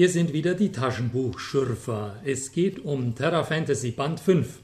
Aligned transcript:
Hier 0.00 0.08
sind 0.08 0.32
wieder 0.32 0.54
die 0.54 0.72
Taschenbuchschürfer. 0.72 2.16
Es 2.24 2.52
geht 2.52 2.86
um 2.86 3.14
Terra 3.14 3.44
Fantasy 3.44 3.90
Band 3.90 4.18
5. 4.18 4.60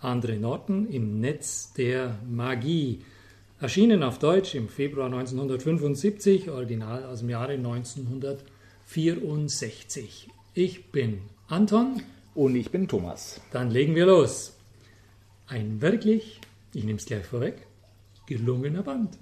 Andre 0.00 0.38
Norton 0.38 0.88
im 0.88 1.20
Netz 1.20 1.74
der 1.74 2.18
Magie. 2.26 3.04
Erschienen 3.60 4.02
auf 4.02 4.18
Deutsch 4.18 4.54
im 4.54 4.70
Februar 4.70 5.12
1975, 5.12 6.48
original 6.48 7.04
aus 7.04 7.18
dem 7.18 7.28
Jahre 7.28 7.52
1964. 7.52 10.30
Ich 10.54 10.90
bin 10.90 11.20
Anton. 11.48 12.00
Und 12.34 12.56
ich 12.56 12.70
bin 12.70 12.88
Thomas. 12.88 13.42
Dann 13.52 13.70
legen 13.70 13.94
wir 13.94 14.06
los. 14.06 14.56
Ein 15.48 15.82
wirklich, 15.82 16.40
ich 16.72 16.84
nehme 16.84 16.96
es 16.96 17.04
gleich 17.04 17.26
vorweg, 17.26 17.66
gelungener 18.26 18.84
Band. 18.84 19.18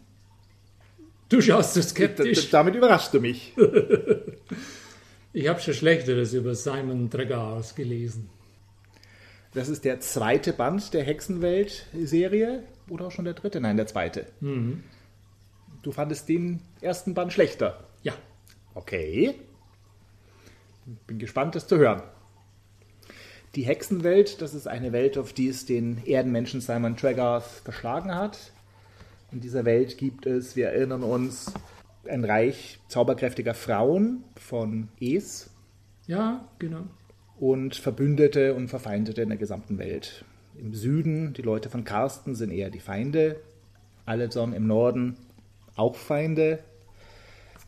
Du 1.29 1.41
schaust 1.41 1.74
so 1.74 1.83
skeptisch. 1.83 2.45
D 2.45 2.51
damit 2.52 2.77
überraschst 2.77 3.12
du 3.12 3.21
mich. 3.21 3.52
ich 5.37 5.49
habe 5.49 5.61
schon 5.61 5.75
Schlechteres 5.75 6.33
über 6.33 6.55
Simon 6.55 7.11
Tregaus 7.11 7.75
gelesen. 7.75 8.31
Das 9.53 9.69
ist 9.69 9.85
der 9.85 10.01
zweite 10.01 10.55
Band 10.55 10.95
der 10.95 11.05
Hexenwelt-Serie. 11.05 12.63
Oder 12.89 13.09
auch 13.09 13.11
schon 13.11 13.27
der 13.27 13.35
dritte? 13.35 13.61
Nein, 13.61 13.77
der 13.77 13.87
zweite. 13.87 14.25
Mhm. 14.41 14.83
Du 15.83 15.93
fandest 15.93 16.30
den 16.30 16.63
ersten 16.80 17.13
Band 17.13 17.35
schlechter? 17.35 17.85
Ja. 18.03 18.15
Okay. 18.75 19.35
Bin 21.07 21.19
gespannt, 21.19 21.55
das 21.55 21.66
zu 21.66 21.77
hören. 21.77 22.03
Die 23.57 23.63
Hexenwelt, 23.65 24.41
das 24.41 24.55
ist 24.55 24.66
eine 24.66 24.93
Welt, 24.93 25.19
auf 25.19 25.35
die 25.35 25.49
es 25.49 25.66
den 25.66 26.03
Erdenmenschen 26.07 26.63
Simon 26.63 26.97
Tregarth 26.97 27.60
verschlagen 27.63 28.15
hat. 28.15 28.53
In 29.32 29.43
dieser 29.43 29.66
Welt 29.66 29.99
gibt 29.99 30.25
es, 30.25 30.57
wir 30.57 30.69
erinnern 30.69 31.03
uns, 31.03 31.53
ein 32.09 32.24
Reich 32.24 32.79
zauberkräftiger 32.88 33.54
Frauen 33.54 34.24
von 34.37 34.88
Es. 35.01 35.51
Ja, 36.07 36.48
genau. 36.59 36.85
Und 37.38 37.76
Verbündete 37.76 38.54
und 38.54 38.68
Verfeindete 38.68 39.23
in 39.23 39.29
der 39.29 39.38
gesamten 39.38 39.79
Welt. 39.79 40.24
Im 40.59 40.73
Süden, 40.73 41.35
die 41.35 41.43
Leute 41.43 41.68
von 41.68 41.85
Karsten 41.85 42.35
sind 42.35 42.51
eher 42.51 42.71
die 42.71 42.80
Feinde. 42.80 43.40
Aledson 44.07 44.52
im 44.52 44.66
Norden 44.66 45.16
auch 45.74 45.96
Feinde. 45.96 46.60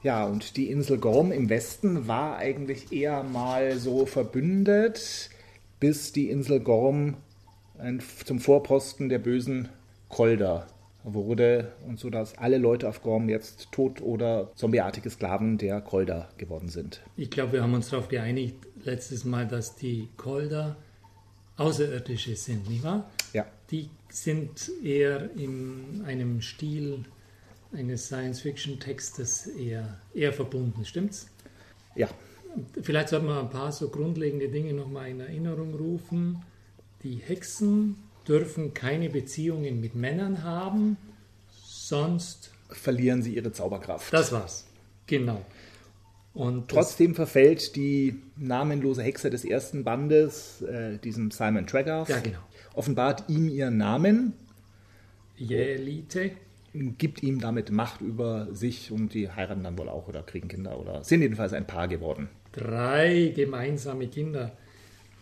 Ja, 0.03 0.25
und 0.25 0.57
die 0.57 0.71
Insel 0.71 0.99
Gorm 0.99 1.33
im 1.33 1.49
Westen 1.49 2.07
war 2.07 2.37
eigentlich 2.37 2.93
eher 2.93 3.25
mal 3.25 3.77
so 3.77 4.07
verbündet, 4.07 5.31
bis 5.81 6.13
die 6.13 6.31
Insel 6.31 6.61
Gorm 6.61 7.17
zum 8.25 8.39
Vorposten 8.39 9.09
der 9.09 9.19
bösen 9.19 9.69
Kolder 10.09 10.67
wurde 11.15 11.73
und 11.87 11.99
so 11.99 12.11
dass 12.11 12.37
alle 12.39 12.59
Leute 12.59 12.89
auf 12.89 13.03
Gorm 13.03 13.29
jetzt 13.29 13.73
tot 13.73 14.01
oder 14.01 14.51
zombieartige 14.55 15.11
Sklaven 15.11 15.59
der 15.59 15.81
Kolder 15.81 16.29
geworden 16.39 16.69
sind. 16.69 17.03
Ich 17.17 17.31
glaube, 17.31 17.55
wir 17.55 17.63
haben 17.63 17.75
uns 17.75 17.91
darauf 17.91 18.09
geeinigt 18.09 18.57
letztes 18.85 19.25
Mal, 19.25 19.47
dass 19.47 19.77
die 19.77 20.09
Kolder 20.17 20.77
Außerirdische 21.57 22.37
sind, 22.37 22.69
nicht 22.69 22.85
wahr? 22.85 23.11
Ja. 23.33 23.45
Die 23.71 23.91
sind 24.11 24.71
eher 24.83 25.31
in 25.37 26.03
einem 26.07 26.41
Stil 26.41 27.05
eines 27.73 28.07
Science-Fiction-Textes 28.07 29.49
eher, 29.49 30.01
eher 30.15 30.33
verbunden, 30.33 30.85
stimmt's? 30.85 31.29
Ja. 31.97 32.09
Vielleicht 32.81 33.09
sollten 33.09 33.27
wir 33.27 33.41
ein 33.41 33.51
paar 33.51 33.73
so 33.73 33.89
grundlegende 33.89 34.49
Dinge 34.49 34.73
nochmal 34.73 35.11
in 35.11 35.21
Erinnerung 35.21 35.75
rufen. 35.75 36.43
Die 37.03 37.17
Hexen 37.17 37.97
dürfen 38.29 38.75
keine 38.75 39.09
Beziehungen 39.09 39.81
mit 39.81 39.95
Männern 39.95 40.43
haben, 40.43 40.97
sonst 41.65 42.51
verlieren 42.71 43.23
sie 43.23 43.35
ihre 43.35 43.53
Zauberkraft. 43.53 44.13
Das 44.13 44.33
war's. 44.33 44.67
Genau. 45.07 45.45
Und 46.35 46.69
Trotzdem 46.69 47.15
verfällt 47.15 47.75
die 47.75 48.23
namenlose 48.37 49.03
Hexe 49.03 49.31
des 49.31 49.45
ersten 49.45 49.83
Bandes, 49.83 50.63
äh, 50.63 50.99
diesem 50.99 51.31
Simon 51.31 51.67
Tregarth, 51.67 52.11
ja, 52.11 52.21
genau. 52.21 52.39
offenbart 52.75 53.29
ihm 53.29 53.49
ihren 53.49 53.79
Namen. 53.79 54.35
Jelite. 55.37 56.33
Gibt 56.75 57.23
ihm 57.23 57.41
damit 57.41 57.73
Macht 57.73 58.03
über 58.03 58.55
sich 58.55 58.93
und 58.93 59.15
die 59.15 59.31
heiraten 59.31 59.65
dann 59.65 59.79
wohl 59.79 59.89
auch 59.89 60.07
oder 60.07 60.23
kriegen 60.23 60.49
Kinder 60.49 60.79
oder 60.79 61.03
sind 61.03 61.23
jedenfalls 61.23 61.55
ein 61.55 61.67
Paar 61.67 61.89
geworden. 61.89 62.29
Drei 62.53 63.33
gemeinsame 63.35 64.07
Kinder 64.07 64.53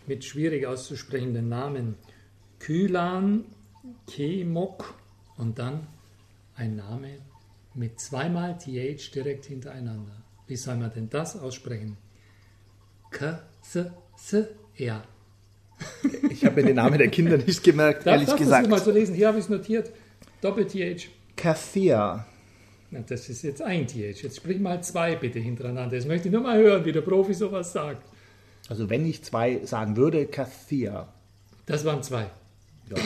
mit 0.05 0.25
schwierig 0.25 0.67
auszusprechenden 0.67 1.49
Namen. 1.49 1.95
Kylan, 2.59 3.45
Kemok 4.07 4.95
und 5.37 5.59
dann 5.59 5.87
ein 6.55 6.75
Name 6.75 7.19
mit 7.73 7.99
zweimal 7.99 8.57
TH 8.57 9.11
direkt 9.13 9.45
hintereinander. 9.45 10.23
Wie 10.47 10.55
soll 10.55 10.77
man 10.77 10.91
denn 10.93 11.09
das 11.09 11.37
aussprechen? 11.37 11.97
K, 13.11 13.41
S, 13.61 13.85
S, 14.15 14.47
R. 14.75 15.03
Ich 16.29 16.43
habe 16.45 16.61
mir 16.61 16.67
den 16.67 16.75
Namen 16.75 16.97
der 16.97 17.09
Kinder 17.09 17.37
nicht 17.37 17.63
gemerkt, 17.63 18.05
Darf, 18.05 18.13
ehrlich 18.13 18.29
darf 18.29 18.37
gesagt. 18.37 18.63
Das 18.63 18.69
mal 18.69 18.79
so 18.79 18.91
lesen. 18.91 19.15
Hier 19.15 19.27
habe 19.27 19.37
ich 19.37 19.45
es 19.45 19.49
notiert. 19.49 19.91
Doppel-TH. 20.41 21.09
Kathia. 21.35 22.25
Das 22.89 23.29
ist 23.29 23.41
jetzt 23.43 23.61
ein 23.61 23.87
TH. 23.87 24.21
Jetzt 24.21 24.37
sprich 24.37 24.59
mal 24.59 24.81
zwei 24.81 25.15
bitte 25.15 25.39
hintereinander. 25.39 25.95
Jetzt 25.95 26.07
möchte 26.07 26.29
ich 26.29 26.31
nur 26.31 26.41
mal 26.41 26.57
hören, 26.57 26.85
wie 26.85 26.91
der 26.91 27.01
Profi 27.01 27.33
sowas 27.33 27.73
sagt. 27.73 28.03
Also 28.69 28.89
wenn 28.89 29.05
ich 29.05 29.23
zwei 29.23 29.65
sagen 29.65 29.97
würde, 29.97 30.25
Kathia. 30.25 31.13
Das 31.65 31.85
waren 31.85 32.01
zwei. 32.01 32.29
Ja. 32.89 32.97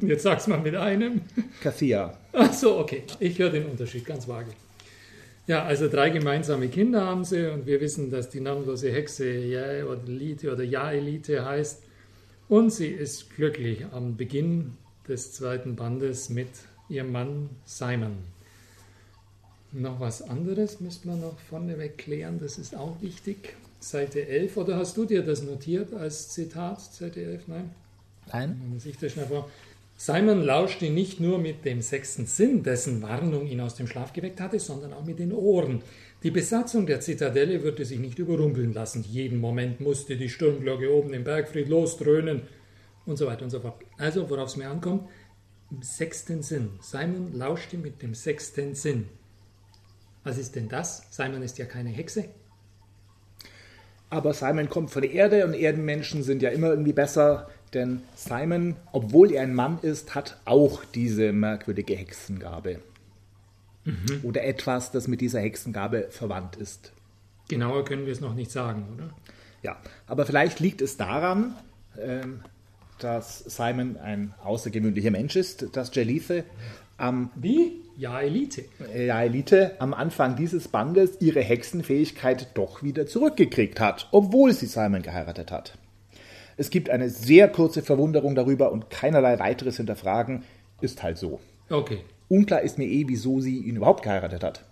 Jetzt 0.00 0.22
sag's 0.22 0.46
mal 0.46 0.60
mit 0.60 0.74
einem. 0.74 1.22
Kathia. 1.60 2.16
Ach 2.32 2.52
so, 2.52 2.78
okay. 2.78 3.02
Ich 3.20 3.38
höre 3.38 3.50
den 3.50 3.66
Unterschied 3.66 4.04
ganz 4.04 4.26
vage. 4.26 4.50
Ja, 5.46 5.64
also 5.64 5.88
drei 5.88 6.10
gemeinsame 6.10 6.68
Kinder 6.68 7.06
haben 7.06 7.24
sie 7.24 7.50
und 7.50 7.66
wir 7.66 7.80
wissen, 7.80 8.10
dass 8.10 8.28
die 8.28 8.40
namenlose 8.40 8.92
Hexe 8.92 9.30
ja 9.30 9.84
oder 9.84 10.02
Elite 10.06 10.52
oder 10.52 10.62
Ja-Elite 10.62 11.44
heißt. 11.44 11.82
Und 12.48 12.70
sie 12.70 12.88
ist 12.88 13.34
glücklich 13.34 13.84
am 13.92 14.16
Beginn 14.16 14.74
des 15.08 15.32
zweiten 15.32 15.74
Bandes 15.74 16.28
mit 16.28 16.48
ihrem 16.88 17.12
Mann 17.12 17.50
Simon. 17.64 18.18
Noch 19.72 20.00
was 20.00 20.22
anderes 20.22 20.80
müsste 20.80 21.08
man 21.08 21.20
noch 21.20 21.38
vorneweg 21.38 21.98
klären, 21.98 22.38
das 22.40 22.58
ist 22.58 22.74
auch 22.74 23.00
wichtig. 23.02 23.54
Seite 23.80 24.26
11, 24.26 24.56
oder 24.56 24.76
hast 24.76 24.96
du 24.96 25.04
dir 25.04 25.22
das 25.22 25.42
notiert 25.42 25.92
als 25.94 26.30
Zitat, 26.30 26.80
Seite 26.80 27.22
11? 27.22 27.48
Nein? 27.48 27.70
Nein. 28.32 28.60
Man 28.68 28.80
sieht 28.80 29.02
das 29.02 29.12
schnell 29.12 29.26
vor. 29.26 29.50
Simon 29.96 30.42
lauschte 30.42 30.90
nicht 30.90 31.18
nur 31.18 31.38
mit 31.38 31.64
dem 31.64 31.82
sechsten 31.82 32.26
Sinn, 32.26 32.62
dessen 32.62 33.02
Warnung 33.02 33.48
ihn 33.48 33.60
aus 33.60 33.74
dem 33.74 33.88
Schlaf 33.88 34.12
geweckt 34.12 34.40
hatte, 34.40 34.60
sondern 34.60 34.92
auch 34.92 35.04
mit 35.04 35.18
den 35.18 35.32
Ohren. 35.32 35.82
Die 36.22 36.30
Besatzung 36.30 36.86
der 36.86 37.00
Zitadelle 37.00 37.64
würde 37.64 37.84
sich 37.84 37.98
nicht 37.98 38.18
überrumpeln 38.18 38.72
lassen. 38.72 39.04
Jeden 39.08 39.40
Moment 39.40 39.80
musste 39.80 40.16
die 40.16 40.28
Sturmglocke 40.28 40.92
oben 40.92 41.12
im 41.14 41.24
Bergfried 41.24 41.68
losdröhnen 41.68 42.42
und 43.06 43.16
so 43.16 43.26
weiter 43.26 43.42
und 43.42 43.50
so 43.50 43.60
fort. 43.60 43.82
Also, 43.96 44.30
worauf 44.30 44.50
es 44.50 44.56
mir 44.56 44.68
ankommt, 44.68 45.08
im 45.70 45.82
sechsten 45.82 46.42
Sinn. 46.42 46.70
Simon 46.80 47.32
lauschte 47.32 47.76
mit 47.76 48.00
dem 48.00 48.14
sechsten 48.14 48.74
Sinn. 48.74 49.08
Was 50.22 50.38
ist 50.38 50.56
denn 50.56 50.68
das? 50.68 51.06
Simon 51.10 51.42
ist 51.42 51.58
ja 51.58 51.64
keine 51.64 51.90
Hexe. 51.90 52.26
Aber 54.10 54.32
Simon 54.32 54.68
kommt 54.68 54.90
von 54.90 55.02
der 55.02 55.10
Erde 55.10 55.44
und 55.44 55.54
Erdenmenschen 55.54 56.22
sind 56.22 56.42
ja 56.42 56.50
immer 56.50 56.70
irgendwie 56.70 56.92
besser, 56.92 57.48
denn 57.74 58.02
Simon, 58.14 58.76
obwohl 58.92 59.32
er 59.32 59.42
ein 59.42 59.54
Mann 59.54 59.78
ist, 59.82 60.14
hat 60.14 60.38
auch 60.44 60.84
diese 60.84 61.32
merkwürdige 61.32 61.94
Hexengabe. 61.96 62.80
Mhm. 63.84 64.20
Oder 64.22 64.44
etwas, 64.44 64.90
das 64.90 65.08
mit 65.08 65.20
dieser 65.20 65.40
Hexengabe 65.40 66.08
verwandt 66.10 66.56
ist. 66.56 66.92
Genauer 67.48 67.84
können 67.84 68.06
wir 68.06 68.12
es 68.12 68.20
noch 68.20 68.34
nicht 68.34 68.50
sagen, 68.50 68.86
oder? 68.94 69.10
Ja, 69.62 69.76
aber 70.06 70.26
vielleicht 70.26 70.60
liegt 70.60 70.82
es 70.82 70.96
daran, 70.96 71.54
ähm, 71.98 72.40
dass 72.98 73.38
Simon 73.38 73.96
ein 73.96 74.34
außergewöhnlicher 74.44 75.10
Mensch 75.10 75.36
ist, 75.36 75.74
dass 75.76 75.94
Jalithe 75.94 76.44
am 76.96 77.30
Wie? 77.34 77.80
Ja, 77.96 78.20
Elite. 78.20 78.64
Ja, 78.94 79.22
Elite 79.22 79.76
am 79.80 79.94
Anfang 79.94 80.36
dieses 80.36 80.68
Bandes 80.68 81.20
ihre 81.20 81.40
Hexenfähigkeit 81.40 82.48
doch 82.54 82.82
wieder 82.82 83.06
zurückgekriegt 83.06 83.80
hat, 83.80 84.08
obwohl 84.12 84.52
sie 84.52 84.66
Simon 84.66 85.02
geheiratet 85.02 85.50
hat. 85.50 85.78
Es 86.58 86.70
gibt 86.70 86.90
eine 86.90 87.08
sehr 87.08 87.48
kurze 87.48 87.82
Verwunderung 87.82 88.34
darüber 88.34 88.72
und 88.72 88.90
keinerlei 88.90 89.38
weiteres 89.38 89.76
Hinterfragen. 89.76 90.42
Ist 90.80 91.02
halt 91.02 91.16
so. 91.16 91.40
Okay. 91.70 92.00
Unklar 92.28 92.62
ist 92.62 92.78
mir 92.78 92.86
eh, 92.86 93.04
wieso 93.06 93.40
sie 93.40 93.58
ihn 93.58 93.76
überhaupt 93.76 94.02
geheiratet 94.02 94.42
hat. 94.42 94.64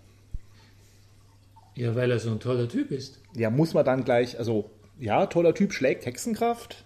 Ja, 1.75 1.95
weil 1.95 2.11
er 2.11 2.19
so 2.19 2.29
ein 2.29 2.39
toller 2.39 2.67
Typ 2.67 2.91
ist. 2.91 3.19
Ja, 3.35 3.49
muss 3.49 3.73
man 3.73 3.85
dann 3.85 4.03
gleich, 4.03 4.37
also, 4.37 4.69
ja, 4.99 5.25
toller 5.27 5.53
Typ 5.53 5.73
schlägt 5.73 6.05
Hexenkraft? 6.05 6.83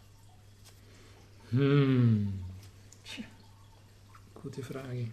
Hm. 1.49 2.33
Gute 4.41 4.63
Frage. 4.63 5.07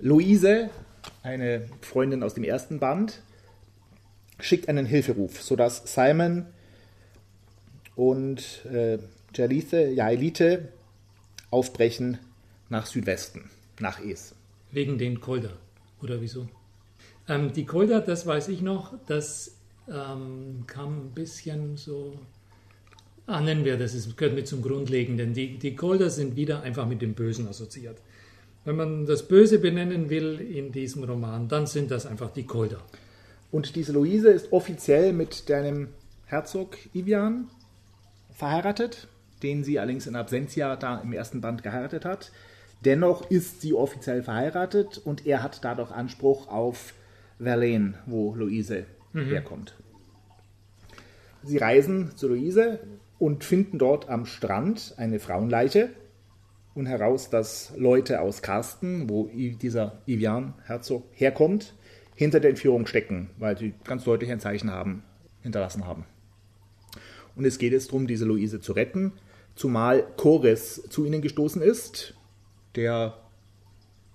Luise, 0.00 0.70
eine 1.22 1.66
Freundin 1.80 2.22
aus 2.22 2.34
dem 2.34 2.44
ersten 2.44 2.78
Band, 2.78 3.20
schickt 4.38 4.68
einen 4.68 4.86
Hilferuf, 4.86 5.42
sodass 5.42 5.92
Simon 5.92 6.46
und 7.98 8.64
äh, 8.66 8.98
Jalithe, 9.34 9.88
Jaelite 9.90 10.68
aufbrechen 11.50 12.18
nach 12.68 12.86
Südwesten, 12.86 13.50
nach 13.80 13.98
Es. 14.00 14.36
Wegen 14.70 14.98
den 14.98 15.20
Kolder, 15.20 15.54
oder 16.00 16.20
wieso? 16.20 16.48
Ähm, 17.28 17.52
die 17.52 17.66
Kolder, 17.66 18.00
das 18.00 18.24
weiß 18.24 18.48
ich 18.48 18.62
noch, 18.62 18.94
das 19.08 19.56
ähm, 19.88 20.62
kam 20.68 21.06
ein 21.06 21.10
bisschen 21.10 21.76
so. 21.76 22.14
Ah, 23.26 23.40
nennen 23.40 23.64
wir 23.64 23.76
das, 23.76 23.94
es 23.94 24.16
gehört 24.16 24.36
mit 24.36 24.46
zum 24.46 24.62
Grundlegenden. 24.62 25.34
Die, 25.34 25.58
die 25.58 25.74
Golder 25.74 26.08
sind 26.08 26.36
wieder 26.36 26.62
einfach 26.62 26.86
mit 26.86 27.02
dem 27.02 27.14
Bösen 27.14 27.48
assoziiert. 27.48 27.98
Wenn 28.64 28.76
man 28.76 29.06
das 29.06 29.26
Böse 29.26 29.58
benennen 29.58 30.08
will 30.08 30.40
in 30.40 30.70
diesem 30.70 31.02
Roman, 31.02 31.48
dann 31.48 31.66
sind 31.66 31.90
das 31.90 32.06
einfach 32.06 32.30
die 32.30 32.46
Golder. 32.46 32.80
Und 33.50 33.74
diese 33.74 33.92
Luise 33.92 34.28
ist 34.28 34.52
offiziell 34.52 35.12
mit 35.12 35.50
deinem 35.50 35.88
Herzog 36.26 36.76
Ivian 36.94 37.48
verheiratet, 38.38 39.08
den 39.42 39.64
sie 39.64 39.80
allerdings 39.80 40.06
in 40.06 40.14
Absentia 40.14 40.76
da 40.76 41.00
im 41.00 41.12
ersten 41.12 41.40
Band 41.40 41.64
geheiratet 41.64 42.04
hat. 42.04 42.30
Dennoch 42.84 43.28
ist 43.30 43.60
sie 43.60 43.74
offiziell 43.74 44.22
verheiratet 44.22 44.98
und 44.98 45.26
er 45.26 45.42
hat 45.42 45.64
dadurch 45.64 45.90
Anspruch 45.90 46.46
auf 46.46 46.94
Verlaine, 47.40 47.94
wo 48.06 48.36
Luise 48.36 48.86
mhm. 49.12 49.26
herkommt. 49.26 49.74
Sie 51.42 51.58
reisen 51.58 52.16
zu 52.16 52.28
Luise 52.28 52.78
und 53.18 53.42
finden 53.42 53.78
dort 53.78 54.08
am 54.08 54.24
Strand 54.24 54.94
eine 54.98 55.18
Frauenleiche 55.18 55.90
und 56.74 56.86
heraus, 56.86 57.30
dass 57.30 57.72
Leute 57.76 58.20
aus 58.20 58.40
Karsten, 58.40 59.10
wo 59.10 59.28
dieser 59.34 60.00
Ivian 60.06 60.54
Herzog 60.64 61.04
herkommt, 61.10 61.74
hinter 62.14 62.38
der 62.38 62.50
Entführung 62.50 62.86
stecken, 62.86 63.30
weil 63.38 63.58
sie 63.58 63.74
ganz 63.82 64.04
deutlich 64.04 64.30
ein 64.30 64.38
Zeichen 64.38 64.70
haben, 64.70 65.02
hinterlassen 65.42 65.86
haben. 65.86 66.04
Und 67.38 67.44
es 67.44 67.58
geht 67.58 67.72
jetzt 67.72 67.90
darum, 67.90 68.08
diese 68.08 68.24
Luise 68.24 68.60
zu 68.60 68.72
retten, 68.72 69.12
zumal 69.54 70.04
Chores 70.16 70.82
zu 70.90 71.06
ihnen 71.06 71.22
gestoßen 71.22 71.62
ist, 71.62 72.14
der 72.74 73.16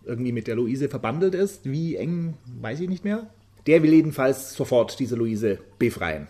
irgendwie 0.04 0.34
mit 0.34 0.48
der 0.48 0.58
Luise 0.58 0.90
verbandelt 0.90 1.34
ist. 1.34 1.72
Wie 1.72 1.96
eng, 1.96 2.34
weiß 2.60 2.82
ich 2.82 2.90
nicht 2.90 3.06
mehr. 3.06 3.30
Der 3.66 3.82
will 3.82 3.94
jedenfalls 3.94 4.54
sofort 4.54 5.00
diese 5.00 5.16
Luise 5.16 5.60
befreien. 5.80 6.28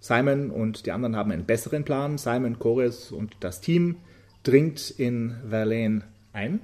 Simon 0.00 0.50
und 0.50 0.86
die 0.86 0.92
anderen 0.92 1.16
haben 1.16 1.30
einen 1.30 1.44
besseren 1.44 1.84
Plan. 1.84 2.16
Simon, 2.16 2.58
Chores 2.58 3.12
und 3.12 3.36
das 3.40 3.60
Team 3.60 3.96
dringt 4.42 4.90
in 4.90 5.36
Verlaine 5.46 6.04
ein. 6.32 6.60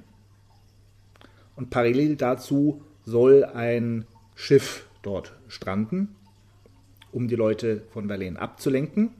Und 1.55 1.69
parallel 1.69 2.15
dazu 2.15 2.81
soll 3.05 3.43
ein 3.45 4.07
Schiff 4.33 4.87
dort 5.03 5.35
stranden, 5.47 6.15
um 7.11 7.27
die 7.27 7.35
Leute 7.35 7.83
von 7.91 8.07
Verlaine 8.07 8.39
abzulenken. 8.39 9.11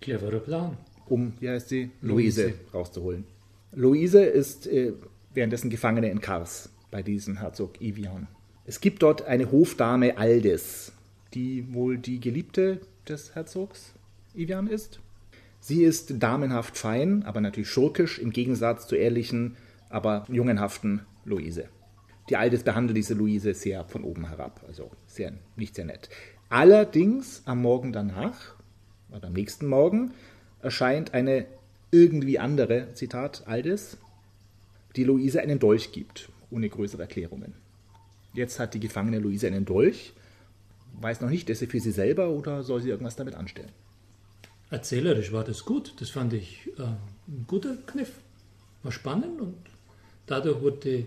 Cleverer 0.00 0.40
Plan. 0.40 0.76
Um, 1.08 1.32
wie 1.40 1.48
heißt 1.48 1.68
sie? 1.68 1.90
Luise, 2.00 2.44
Luise. 2.44 2.54
rauszuholen. 2.72 3.24
Luise 3.72 4.24
ist 4.24 4.66
äh, 4.66 4.92
währenddessen 5.34 5.70
Gefangene 5.70 6.10
in 6.10 6.20
Kars 6.20 6.70
bei 6.90 7.02
diesem 7.02 7.38
Herzog 7.38 7.80
Evian. 7.80 8.28
Es 8.64 8.80
gibt 8.80 9.02
dort 9.02 9.22
eine 9.22 9.50
Hofdame 9.50 10.16
Aldis, 10.16 10.92
die 11.34 11.72
wohl 11.74 11.98
die 11.98 12.20
Geliebte 12.20 12.80
des 13.08 13.34
Herzogs 13.34 13.94
Evian 14.34 14.68
ist. 14.68 15.00
Sie 15.60 15.82
ist 15.82 16.22
damenhaft 16.22 16.78
fein, 16.78 17.22
aber 17.24 17.40
natürlich 17.40 17.68
schurkisch 17.68 18.18
im 18.18 18.30
Gegensatz 18.30 18.86
zur 18.86 18.98
ehrlichen, 18.98 19.56
aber 19.88 20.24
jungenhaften 20.28 21.02
Luise. 21.24 21.68
Die 22.30 22.36
Aldis 22.36 22.62
behandelt 22.62 22.96
diese 22.96 23.14
Luise 23.14 23.54
sehr 23.54 23.84
von 23.84 24.04
oben 24.04 24.28
herab, 24.28 24.62
also 24.66 24.90
sehr, 25.06 25.32
nicht 25.56 25.74
sehr 25.74 25.84
nett. 25.84 26.08
Allerdings 26.48 27.42
am 27.44 27.60
Morgen 27.60 27.92
danach, 27.92 28.54
oder 29.14 29.28
am 29.28 29.32
nächsten 29.32 29.66
Morgen, 29.66 30.12
erscheint 30.62 31.14
eine 31.14 31.46
irgendwie 31.90 32.38
andere, 32.38 32.92
Zitat 32.94 33.46
Aldis, 33.46 33.96
die 34.96 35.04
Luise 35.04 35.40
einen 35.40 35.58
Dolch 35.58 35.92
gibt, 35.92 36.28
ohne 36.50 36.68
größere 36.68 37.02
Erklärungen. 37.02 37.54
Jetzt 38.34 38.58
hat 38.58 38.74
die 38.74 38.80
gefangene 38.80 39.18
Luise 39.18 39.46
einen 39.46 39.64
Dolch, 39.64 40.12
weiß 41.00 41.20
noch 41.20 41.30
nicht, 41.30 41.50
ist 41.50 41.60
sie 41.60 41.66
für 41.66 41.80
sie 41.80 41.92
selber 41.92 42.30
oder 42.30 42.62
soll 42.62 42.80
sie 42.80 42.90
irgendwas 42.90 43.16
damit 43.16 43.34
anstellen? 43.34 43.70
Erzählerisch 44.70 45.32
war 45.32 45.42
das 45.42 45.64
gut, 45.64 46.00
das 46.00 46.10
fand 46.10 46.32
ich 46.32 46.68
äh, 46.78 46.82
ein 46.82 47.44
guter 47.48 47.76
Kniff. 47.86 48.12
War 48.82 48.92
spannend 48.92 49.40
und 49.40 49.56
dadurch 50.26 50.60
wurde 50.62 51.06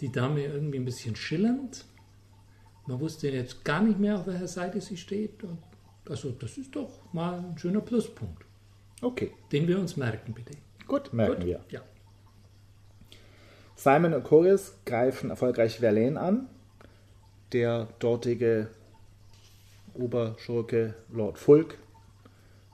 die 0.00 0.12
Dame 0.12 0.44
irgendwie 0.44 0.78
ein 0.78 0.84
bisschen 0.84 1.16
schillernd. 1.16 1.84
Man 2.86 3.00
wusste 3.00 3.28
jetzt 3.30 3.64
gar 3.64 3.82
nicht 3.82 3.98
mehr, 3.98 4.18
auf 4.18 4.26
welcher 4.26 4.46
Seite 4.48 4.80
sie 4.80 4.96
steht. 4.96 5.42
Und 5.42 5.58
also 6.08 6.30
das 6.32 6.58
ist 6.58 6.74
doch 6.74 6.90
mal 7.12 7.38
ein 7.38 7.58
schöner 7.58 7.80
Pluspunkt. 7.80 8.44
Okay. 9.00 9.32
Den 9.52 9.68
wir 9.68 9.78
uns 9.78 9.96
merken, 9.96 10.32
bitte. 10.32 10.52
Gut, 10.86 11.12
merken 11.12 11.36
Gut? 11.36 11.46
wir. 11.46 11.60
Ja. 11.70 11.80
Simon 13.76 14.14
und 14.14 14.24
Chorus 14.24 14.74
greifen 14.84 15.30
erfolgreich 15.30 15.78
Verlaine 15.78 16.20
an. 16.20 16.48
Der 17.52 17.88
dortige 17.98 18.68
Oberschurke 19.94 20.94
Lord 21.12 21.38
Fulk 21.38 21.78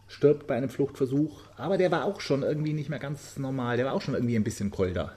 stirbt 0.09 0.47
bei 0.47 0.56
einem 0.56 0.69
Fluchtversuch, 0.69 1.43
aber 1.56 1.79
der 1.79 1.91
war 1.91 2.05
auch 2.05 2.21
schon 2.21 2.43
irgendwie 2.43 2.73
nicht 2.73 2.88
mehr 2.91 2.99
ganz 2.99 3.38
normal, 3.38 3.76
der 3.76 3.87
war 3.87 3.93
auch 3.93 4.03
schon 4.03 4.15
irgendwie 4.15 4.37
ein 4.37 4.44
bisschen 4.44 4.71
Kolder. 4.71 5.17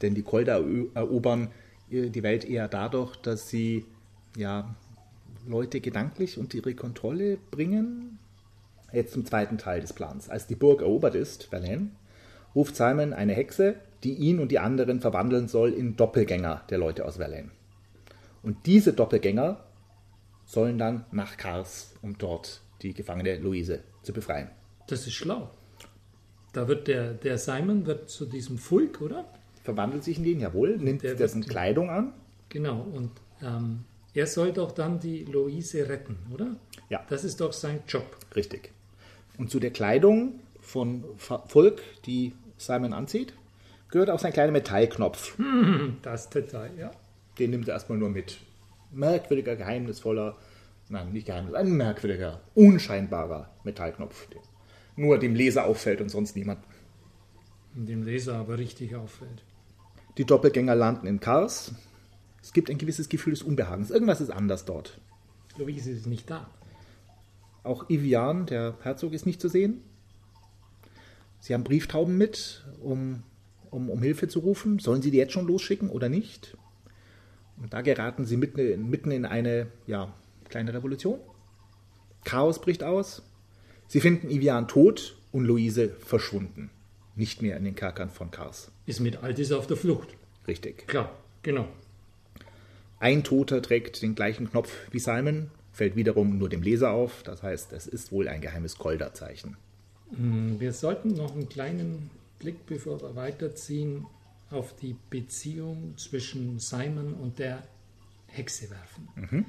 Denn 0.00 0.14
die 0.14 0.22
Kolder 0.22 0.64
erobern 0.94 1.50
die 1.90 2.22
Welt 2.22 2.44
eher 2.44 2.68
dadurch, 2.68 3.16
dass 3.16 3.48
sie 3.48 3.84
ja, 4.36 4.74
Leute 5.46 5.80
gedanklich 5.80 6.38
unter 6.38 6.56
ihre 6.58 6.74
Kontrolle 6.74 7.38
bringen. 7.50 8.18
Jetzt 8.92 9.12
zum 9.12 9.24
zweiten 9.24 9.58
Teil 9.58 9.80
des 9.80 9.92
Plans. 9.92 10.28
Als 10.28 10.46
die 10.46 10.54
Burg 10.54 10.82
erobert 10.82 11.14
ist, 11.14 11.44
Verlaine, 11.44 11.90
ruft 12.54 12.76
Simon 12.76 13.12
eine 13.12 13.32
Hexe, 13.32 13.76
die 14.04 14.14
ihn 14.14 14.38
und 14.38 14.50
die 14.50 14.58
anderen 14.58 15.00
verwandeln 15.00 15.48
soll 15.48 15.72
in 15.72 15.96
Doppelgänger 15.96 16.62
der 16.68 16.78
Leute 16.78 17.04
aus 17.04 17.16
Verlaine. 17.16 17.50
Und 18.42 18.66
diese 18.66 18.92
Doppelgänger 18.92 19.64
sollen 20.44 20.78
dann 20.78 21.04
nach 21.12 21.36
Kars, 21.36 21.94
um 22.02 22.18
dort 22.18 22.60
die 22.82 22.92
gefangene 22.92 23.38
Luise 23.38 23.80
zu 24.02 24.12
befreien. 24.12 24.50
Das 24.88 25.06
ist 25.06 25.14
schlau. 25.14 25.50
Da 26.52 26.68
wird 26.68 26.88
der, 26.88 27.14
der 27.14 27.38
Simon 27.38 27.86
wird 27.86 28.10
zu 28.10 28.26
diesem 28.26 28.58
Fulk, 28.58 29.00
oder? 29.00 29.24
Verwandelt 29.62 30.04
sich 30.04 30.18
in 30.18 30.24
den, 30.24 30.40
jawohl, 30.40 30.76
nimmt 30.76 31.02
dessen 31.02 31.46
Kleidung 31.46 31.88
an. 31.88 32.12
Genau, 32.48 32.80
und 32.80 33.12
ähm, 33.40 33.84
er 34.14 34.26
soll 34.26 34.52
doch 34.52 34.72
dann 34.72 35.00
die 35.00 35.24
Luise 35.24 35.88
retten, 35.88 36.18
oder? 36.32 36.56
Ja. 36.88 37.04
Das 37.08 37.24
ist 37.24 37.40
doch 37.40 37.52
sein 37.52 37.80
Job. 37.88 38.16
Richtig. 38.36 38.72
Und 39.38 39.50
zu 39.50 39.58
der 39.58 39.70
Kleidung 39.70 40.40
von 40.60 41.04
Fulk, 41.16 41.82
die 42.04 42.34
Simon 42.58 42.92
anzieht, 42.92 43.32
gehört 43.90 44.10
auch 44.10 44.18
sein 44.18 44.32
kleiner 44.32 44.52
Metallknopf. 44.52 45.36
Das 46.02 46.30
Detail, 46.30 46.70
ja. 46.78 46.90
Den 47.38 47.50
nimmt 47.50 47.68
er 47.68 47.74
erstmal 47.74 47.98
nur 47.98 48.10
mit. 48.10 48.38
Merkwürdiger, 48.90 49.56
geheimnisvoller, 49.56 50.36
nein, 50.88 51.12
nicht 51.12 51.26
geheimnis, 51.26 51.54
ein 51.54 51.72
merkwürdiger, 51.72 52.40
unscheinbarer 52.54 53.50
Metallknopf, 53.64 54.28
der 54.28 54.40
nur 54.96 55.18
dem 55.18 55.34
Leser 55.34 55.64
auffällt 55.64 56.00
und 56.00 56.10
sonst 56.10 56.36
niemand. 56.36 56.62
Dem 57.74 58.02
Leser 58.02 58.36
aber 58.36 58.58
richtig 58.58 58.94
auffällt. 58.94 59.42
Die 60.18 60.26
Doppelgänger 60.26 60.74
landen 60.74 61.06
in 61.06 61.20
Kars. 61.20 61.74
Es 62.42 62.52
gibt 62.52 62.70
ein 62.70 62.78
gewisses 62.78 63.08
Gefühl 63.08 63.32
des 63.32 63.42
Unbehagens. 63.42 63.90
Irgendwas 63.90 64.20
ist 64.20 64.30
anders 64.30 64.64
dort. 64.64 65.00
Luise 65.56 65.90
ist 65.90 66.06
nicht 66.06 66.28
da. 66.28 66.50
Auch 67.62 67.88
Ivian, 67.88 68.46
der 68.46 68.76
Herzog, 68.82 69.12
ist 69.12 69.26
nicht 69.26 69.40
zu 69.40 69.48
sehen. 69.48 69.82
Sie 71.38 71.54
haben 71.54 71.64
Brieftauben 71.64 72.18
mit, 72.18 72.64
um, 72.82 73.22
um, 73.70 73.88
um 73.88 74.02
Hilfe 74.02 74.28
zu 74.28 74.40
rufen. 74.40 74.78
Sollen 74.78 75.02
Sie 75.02 75.10
die 75.10 75.18
jetzt 75.18 75.32
schon 75.32 75.46
losschicken 75.46 75.88
oder 75.88 76.08
nicht? 76.08 76.56
Und 77.56 77.72
da 77.72 77.80
geraten 77.80 78.24
sie 78.24 78.36
mitten, 78.36 78.90
mitten 78.90 79.10
in 79.10 79.24
eine 79.24 79.68
ja, 79.86 80.12
kleine 80.48 80.74
Revolution. 80.74 81.20
Chaos 82.24 82.60
bricht 82.60 82.82
aus. 82.82 83.22
Sie 83.86 84.00
finden 84.00 84.30
Ivian 84.30 84.68
tot 84.68 85.16
und 85.32 85.44
Luise 85.44 85.90
verschwunden. 85.90 86.70
Nicht 87.14 87.42
mehr 87.42 87.56
in 87.56 87.64
den 87.64 87.74
Kerkern 87.74 88.10
von 88.10 88.30
Kars. 88.30 88.72
Ist 88.86 89.00
mit 89.00 89.22
Altis 89.22 89.52
auf 89.52 89.66
der 89.66 89.76
Flucht. 89.76 90.16
Richtig. 90.48 90.88
Klar, 90.88 91.12
genau. 91.42 91.68
Ein 93.02 93.24
Toter 93.24 93.60
trägt 93.60 94.00
den 94.00 94.14
gleichen 94.14 94.48
Knopf 94.48 94.72
wie 94.92 95.00
Simon, 95.00 95.50
fällt 95.72 95.96
wiederum 95.96 96.38
nur 96.38 96.48
dem 96.48 96.62
Leser 96.62 96.92
auf. 96.92 97.24
Das 97.24 97.42
heißt, 97.42 97.72
es 97.72 97.88
ist 97.88 98.12
wohl 98.12 98.28
ein 98.28 98.40
geheimes 98.40 98.78
Kolderzeichen. 98.78 99.56
Hm, 100.16 100.60
wir 100.60 100.72
sollten 100.72 101.08
noch 101.08 101.34
einen 101.34 101.48
kleinen 101.48 102.10
Blick, 102.38 102.64
bevor 102.64 103.02
wir 103.02 103.16
weiterziehen, 103.16 104.06
auf 104.52 104.76
die 104.76 104.94
Beziehung 105.10 105.94
zwischen 105.96 106.60
Simon 106.60 107.14
und 107.14 107.40
der 107.40 107.64
Hexe 108.28 108.70
werfen. 108.70 109.08
Mhm. 109.16 109.46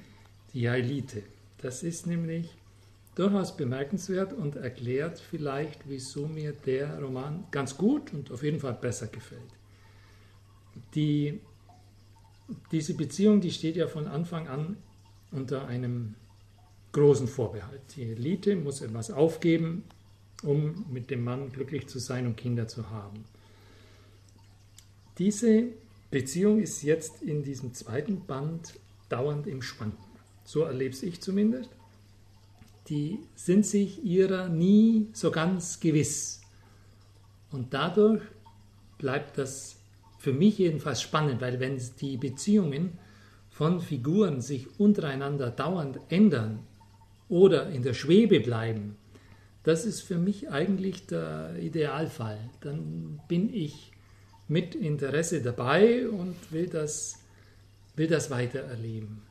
Die 0.52 0.62
Jaelite. 0.62 1.22
Das 1.62 1.84
ist 1.84 2.08
nämlich 2.08 2.50
durchaus 3.14 3.56
bemerkenswert 3.56 4.34
und 4.34 4.56
erklärt 4.56 5.20
vielleicht, 5.20 5.88
wieso 5.88 6.28
mir 6.28 6.54
der 6.54 7.00
Roman 7.00 7.44
ganz 7.52 7.78
gut 7.78 8.14
und 8.14 8.32
auf 8.32 8.42
jeden 8.42 8.60
Fall 8.60 8.74
besser 8.74 9.06
gefällt. 9.06 9.42
Die, 10.96 11.40
diese 12.72 12.94
Beziehung, 12.94 13.42
die 13.42 13.52
steht 13.52 13.76
ja 13.76 13.88
von 13.88 14.08
Anfang 14.08 14.48
an 14.48 14.78
unter 15.32 15.68
einem 15.68 16.16
großen 16.92 17.28
Vorbehalt. 17.28 17.82
Die 17.96 18.04
Elite 18.04 18.56
muss 18.56 18.82
etwas 18.82 19.12
aufgeben, 19.12 19.84
um 20.44 20.86
mit 20.92 21.10
dem 21.10 21.24
Mann 21.24 21.52
glücklich 21.52 21.88
zu 21.88 22.00
sein 22.00 22.26
und 22.26 22.38
Kinder 22.38 22.68
zu 22.68 22.90
haben. 22.90 23.26
Diese 25.18 25.66
Beziehung 26.12 26.62
ist 26.62 26.84
jetzt 26.84 27.22
in 27.22 27.44
diesem 27.44 27.74
zweiten 27.74 28.26
Band 28.26 28.74
dauernd 29.10 29.48
im 29.48 29.62
Schwanken. 29.62 30.04
So 30.44 30.62
erlebe 30.64 30.96
ich 31.06 31.22
zumindest. 31.22 31.70
die 32.90 33.20
sind 33.36 33.66
sich 33.66 34.04
ihrer 34.04 34.50
nie 34.50 35.08
so 35.14 35.32
ganz 35.32 35.80
gewiss. 35.80 36.42
Und 37.52 37.74
dadurch 37.74 38.22
bleibt 38.98 39.38
das 39.38 39.78
für 40.24 40.32
mich 40.32 40.58
jedenfalls 40.58 41.02
spannend, 41.02 41.42
weil 41.42 41.60
wenn 41.60 41.78
die 42.00 42.16
Beziehungen 42.16 42.98
von 43.50 43.82
Figuren 43.82 44.40
sich 44.40 44.80
untereinander 44.80 45.52
dauernd 45.52 46.00
ändern 46.08 46.60
oder 47.28 47.68
in 47.68 47.84
der 47.84 47.94
Schwebe 47.94 48.40
bleiben, 48.40 48.96
das 49.64 49.84
ist 49.84 50.00
für 50.00 50.18
mich 50.18 50.50
eigentlich 50.50 51.08
der 51.08 51.58
Idealfall. 51.60 52.40
Dann 52.62 53.20
bin 53.28 53.54
ich 53.54 53.92
mit 54.48 54.76
Interesse 54.76 55.42
dabei 55.42 56.08
und 56.08 56.38
will 56.54 56.68
das, 56.68 57.20
will 57.98 58.08
das 58.08 58.32
weiter 58.32 58.60
erleben. 58.60 59.24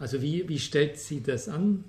Also 0.00 0.20
wie, 0.20 0.48
wie 0.48 0.58
stellt 0.58 0.98
sie 0.98 1.22
das 1.22 1.48
an, 1.48 1.84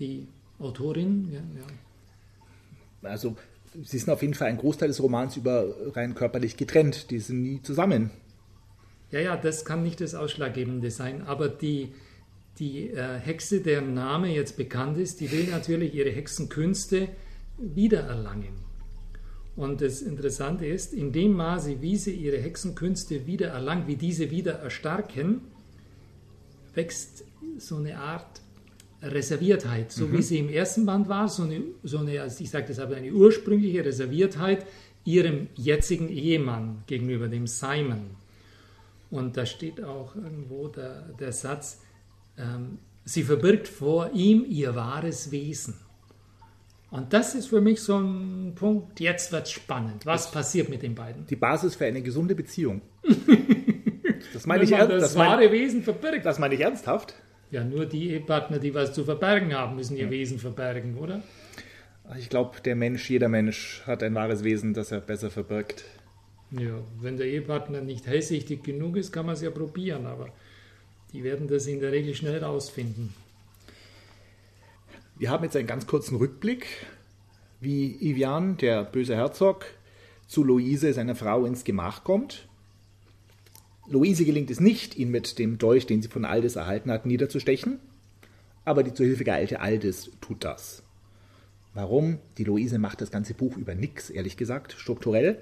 die 0.00 0.26
Autorin? 0.58 1.28
Ja, 1.32 1.38
ja. 1.60 3.08
Also 3.08 3.36
sie 3.82 3.98
sind 3.98 4.10
auf 4.10 4.22
jeden 4.22 4.34
Fall 4.34 4.48
ein 4.48 4.58
Großteil 4.58 4.88
des 4.88 5.02
Romans 5.02 5.36
über 5.36 5.74
rein 5.94 6.14
körperlich 6.14 6.56
getrennt. 6.56 7.10
Die 7.10 7.18
sind 7.18 7.42
nie 7.42 7.62
zusammen. 7.62 8.10
Ja, 9.10 9.20
ja, 9.20 9.36
das 9.36 9.64
kann 9.64 9.82
nicht 9.82 10.00
das 10.00 10.14
Ausschlaggebende 10.14 10.90
sein. 10.90 11.22
Aber 11.22 11.48
die, 11.48 11.94
die 12.58 12.90
äh, 12.90 13.18
Hexe, 13.18 13.60
deren 13.60 13.94
Name 13.94 14.34
jetzt 14.34 14.56
bekannt 14.56 14.98
ist, 14.98 15.20
die 15.20 15.30
will 15.30 15.48
natürlich 15.48 15.94
ihre 15.94 16.10
Hexenkünste 16.10 17.08
wiedererlangen. 17.58 18.66
Und 19.54 19.80
das 19.80 20.02
Interessante 20.02 20.66
ist, 20.66 20.92
in 20.92 21.12
dem 21.12 21.32
Maße, 21.32 21.80
wie 21.80 21.96
sie 21.96 22.12
ihre 22.12 22.38
Hexenkünste 22.38 23.26
wiedererlangt, 23.26 23.86
wie 23.86 23.96
diese 23.96 24.30
wieder 24.30 24.54
erstarken, 24.54 25.40
wächst 26.74 27.24
so 27.56 27.76
eine 27.76 27.98
Art 27.98 28.42
Reserviertheit, 29.02 29.92
so 29.92 30.06
mhm. 30.06 30.12
wie 30.12 30.22
sie 30.22 30.38
im 30.38 30.48
ersten 30.48 30.86
Band 30.86 31.08
war, 31.08 31.28
so 31.28 31.42
eine, 31.42 31.60
so 31.82 31.98
eine 31.98 32.20
also 32.22 32.42
ich 32.42 32.50
sage 32.50 32.66
das 32.68 32.78
aber, 32.78 32.96
eine 32.96 33.12
ursprüngliche 33.12 33.84
Reserviertheit 33.84 34.66
ihrem 35.04 35.48
jetzigen 35.54 36.08
Ehemann 36.08 36.82
gegenüber, 36.86 37.28
dem 37.28 37.46
Simon. 37.46 38.16
Und 39.10 39.36
da 39.36 39.46
steht 39.46 39.82
auch 39.82 40.16
irgendwo 40.16 40.68
der, 40.68 41.02
der 41.20 41.32
Satz, 41.32 41.80
ähm, 42.36 42.78
sie 43.04 43.22
verbirgt 43.22 43.68
vor 43.68 44.10
ihm 44.12 44.44
ihr 44.48 44.74
wahres 44.74 45.30
Wesen. 45.30 45.74
Und 46.90 47.12
das 47.12 47.34
ist 47.34 47.48
für 47.48 47.60
mich 47.60 47.80
so 47.80 47.98
ein 47.98 48.54
Punkt, 48.54 49.00
jetzt 49.00 49.32
wird 49.32 49.46
es 49.46 49.52
spannend. 49.52 50.06
Was 50.06 50.24
das 50.24 50.32
passiert 50.32 50.68
mit 50.68 50.82
den 50.82 50.94
beiden? 50.94 51.26
Die 51.26 51.36
Basis 51.36 51.74
für 51.74 51.84
eine 51.86 52.02
gesunde 52.02 52.34
Beziehung. 52.34 52.82
Das 54.32 54.46
meine 54.46 54.64
ich 54.64 54.72
ernsthaft. 54.72 55.02
Das, 55.02 55.12
das 55.12 55.18
wahre 55.18 55.44
mein, 55.44 55.52
Wesen 55.52 55.82
verbirgt. 55.82 56.26
Das 56.26 56.38
meine 56.38 56.54
ich 56.54 56.60
ernsthaft. 56.60 57.14
Ja, 57.56 57.64
nur 57.64 57.86
die 57.86 58.10
Ehepartner, 58.10 58.58
die 58.58 58.74
was 58.74 58.92
zu 58.92 59.02
verbergen 59.02 59.54
haben, 59.54 59.76
müssen 59.76 59.96
ihr 59.96 60.04
ja. 60.04 60.10
Wesen 60.10 60.38
verbergen, 60.38 60.98
oder? 60.98 61.22
Ich 62.18 62.28
glaube, 62.28 62.60
der 62.60 62.76
Mensch, 62.76 63.08
jeder 63.08 63.30
Mensch 63.30 63.82
hat 63.86 64.02
ein 64.02 64.14
wahres 64.14 64.44
Wesen, 64.44 64.74
das 64.74 64.92
er 64.92 65.00
besser 65.00 65.30
verbirgt. 65.30 65.82
Ja, 66.50 66.82
wenn 67.00 67.16
der 67.16 67.26
Ehepartner 67.28 67.80
nicht 67.80 68.06
hellsichtig 68.06 68.62
genug 68.62 68.98
ist, 68.98 69.10
kann 69.10 69.24
man 69.24 69.36
es 69.36 69.40
ja 69.40 69.48
probieren, 69.48 70.04
aber 70.04 70.28
die 71.14 71.24
werden 71.24 71.48
das 71.48 71.66
in 71.66 71.80
der 71.80 71.92
Regel 71.92 72.14
schnell 72.14 72.44
rausfinden. 72.44 73.14
Wir 75.16 75.30
haben 75.30 75.44
jetzt 75.44 75.56
einen 75.56 75.66
ganz 75.66 75.86
kurzen 75.86 76.16
Rückblick, 76.16 76.66
wie 77.62 77.96
Ivian, 78.02 78.58
der 78.58 78.84
böse 78.84 79.16
Herzog, 79.16 79.64
zu 80.26 80.44
Luise, 80.44 80.92
seiner 80.92 81.14
Frau, 81.14 81.46
ins 81.46 81.64
Gemach 81.64 82.04
kommt. 82.04 82.48
Luise 83.88 84.24
gelingt 84.24 84.50
es 84.50 84.60
nicht, 84.60 84.96
ihn 84.96 85.10
mit 85.10 85.38
dem 85.38 85.58
Dolch, 85.58 85.86
den 85.86 86.02
sie 86.02 86.08
von 86.08 86.24
Aldis 86.24 86.56
erhalten 86.56 86.90
hat, 86.90 87.06
niederzustechen, 87.06 87.78
aber 88.64 88.82
die 88.82 88.94
zu 88.94 89.04
Hilfe 89.04 89.24
geeilte 89.24 89.60
Aldis 89.60 90.10
tut 90.20 90.44
das. 90.44 90.82
Warum? 91.74 92.18
Die 92.38 92.44
Luise 92.44 92.78
macht 92.78 93.00
das 93.00 93.10
ganze 93.10 93.34
Buch 93.34 93.56
über 93.56 93.74
nichts, 93.74 94.10
ehrlich 94.10 94.36
gesagt, 94.36 94.72
strukturell. 94.72 95.38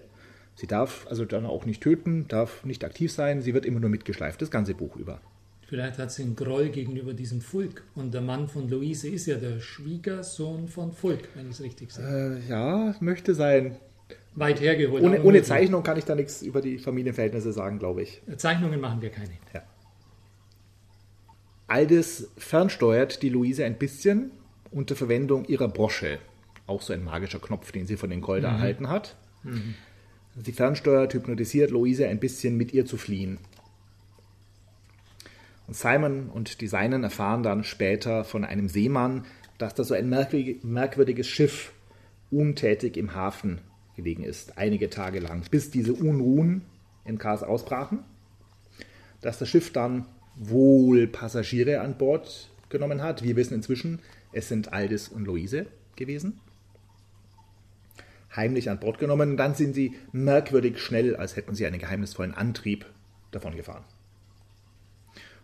Sie 0.56 0.66
darf 0.66 1.06
also 1.08 1.24
dann 1.24 1.46
auch 1.46 1.64
nicht 1.64 1.82
töten, 1.82 2.26
darf 2.28 2.64
nicht 2.64 2.84
aktiv 2.84 3.12
sein, 3.12 3.40
sie 3.40 3.54
wird 3.54 3.66
immer 3.66 3.80
nur 3.80 3.90
mitgeschleift, 3.90 4.42
das 4.42 4.50
ganze 4.50 4.74
Buch 4.74 4.96
über. 4.96 5.20
Vielleicht 5.66 5.98
hat 5.98 6.12
sie 6.12 6.22
einen 6.22 6.36
Groll 6.36 6.68
gegenüber 6.68 7.14
diesem 7.14 7.40
Fulk. 7.40 7.82
Und 7.94 8.12
der 8.12 8.20
Mann 8.20 8.48
von 8.48 8.68
Luise 8.68 9.08
ist 9.08 9.26
ja 9.26 9.36
der 9.36 9.60
Schwiegersohn 9.60 10.68
von 10.68 10.92
Fulk, 10.92 11.28
wenn 11.34 11.46
ich 11.46 11.54
es 11.54 11.62
richtig 11.62 11.90
sage. 11.90 12.40
Äh, 12.46 12.50
ja, 12.50 12.94
möchte 13.00 13.34
sein. 13.34 13.76
Weit 14.34 14.60
hergeholt. 14.60 15.02
Ohne, 15.02 15.22
ohne 15.22 15.42
Zeichnung 15.42 15.82
kann 15.82 15.96
ich 15.96 16.04
da 16.04 16.14
nichts 16.14 16.42
über 16.42 16.60
die 16.60 16.78
Familienverhältnisse 16.78 17.52
sagen, 17.52 17.78
glaube 17.78 18.02
ich. 18.02 18.20
Zeichnungen 18.36 18.80
machen 18.80 19.00
wir 19.00 19.10
keine. 19.10 19.30
Ja. 19.52 19.62
Aldis 21.68 22.30
fernsteuert 22.36 23.22
die 23.22 23.28
Luise 23.28 23.64
ein 23.64 23.78
bisschen 23.78 24.32
unter 24.70 24.96
Verwendung 24.96 25.44
ihrer 25.44 25.68
Brosche. 25.68 26.18
Auch 26.66 26.82
so 26.82 26.92
ein 26.92 27.04
magischer 27.04 27.38
Knopf, 27.38 27.70
den 27.72 27.86
sie 27.86 27.96
von 27.96 28.10
den 28.10 28.20
Golda 28.20 28.50
mhm. 28.50 28.56
erhalten 28.56 28.88
hat. 28.88 29.16
Mhm. 29.44 29.74
Sie 30.42 30.52
fernsteuert, 30.52 31.14
hypnotisiert 31.14 31.70
Luise 31.70 32.08
ein 32.08 32.18
bisschen, 32.18 32.56
mit 32.56 32.72
ihr 32.72 32.86
zu 32.86 32.96
fliehen. 32.96 33.38
Und 35.68 35.76
Simon 35.76 36.28
und 36.28 36.60
die 36.60 36.66
Seinen 36.66 37.04
erfahren 37.04 37.44
dann 37.44 37.62
später 37.62 38.24
von 38.24 38.44
einem 38.44 38.68
Seemann, 38.68 39.24
dass 39.58 39.74
da 39.74 39.84
so 39.84 39.94
ein 39.94 40.08
merkwürdiges 40.08 41.28
Schiff 41.28 41.72
untätig 42.30 42.96
im 42.96 43.14
Hafen 43.14 43.60
gelegen 43.96 44.24
ist, 44.24 44.58
einige 44.58 44.90
Tage 44.90 45.20
lang, 45.20 45.44
bis 45.50 45.70
diese 45.70 45.92
Unruhen 45.92 46.62
in 47.04 47.18
Kars 47.18 47.42
ausbrachen. 47.42 48.00
Dass 49.20 49.38
das 49.38 49.48
Schiff 49.48 49.72
dann 49.72 50.06
wohl 50.36 51.06
Passagiere 51.06 51.80
an 51.80 51.96
Bord 51.96 52.50
genommen 52.68 53.02
hat. 53.02 53.22
Wir 53.22 53.36
wissen 53.36 53.54
inzwischen, 53.54 54.00
es 54.32 54.48
sind 54.48 54.72
Aldis 54.72 55.08
und 55.08 55.24
Luise 55.24 55.66
gewesen. 55.96 56.40
Heimlich 58.34 58.68
an 58.68 58.80
Bord 58.80 58.98
genommen 58.98 59.36
dann 59.36 59.54
sind 59.54 59.74
sie 59.74 59.94
merkwürdig 60.12 60.78
schnell, 60.80 61.14
als 61.14 61.36
hätten 61.36 61.54
sie 61.54 61.66
einen 61.66 61.78
geheimnisvollen 61.78 62.34
Antrieb 62.34 62.86
davon 63.30 63.54
gefahren. 63.54 63.84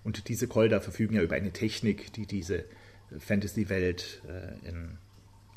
Und 0.03 0.29
diese 0.29 0.49
Kolder 0.49 0.81
verfügen 0.81 1.15
ja 1.15 1.23
über 1.23 1.37
eine 1.37 1.53
Technik, 1.53 2.13
die 2.15 2.27
diese 2.27 2.65
Fantasy-Welt 3.19 4.23
äh, 4.29 4.69
in 4.69 4.99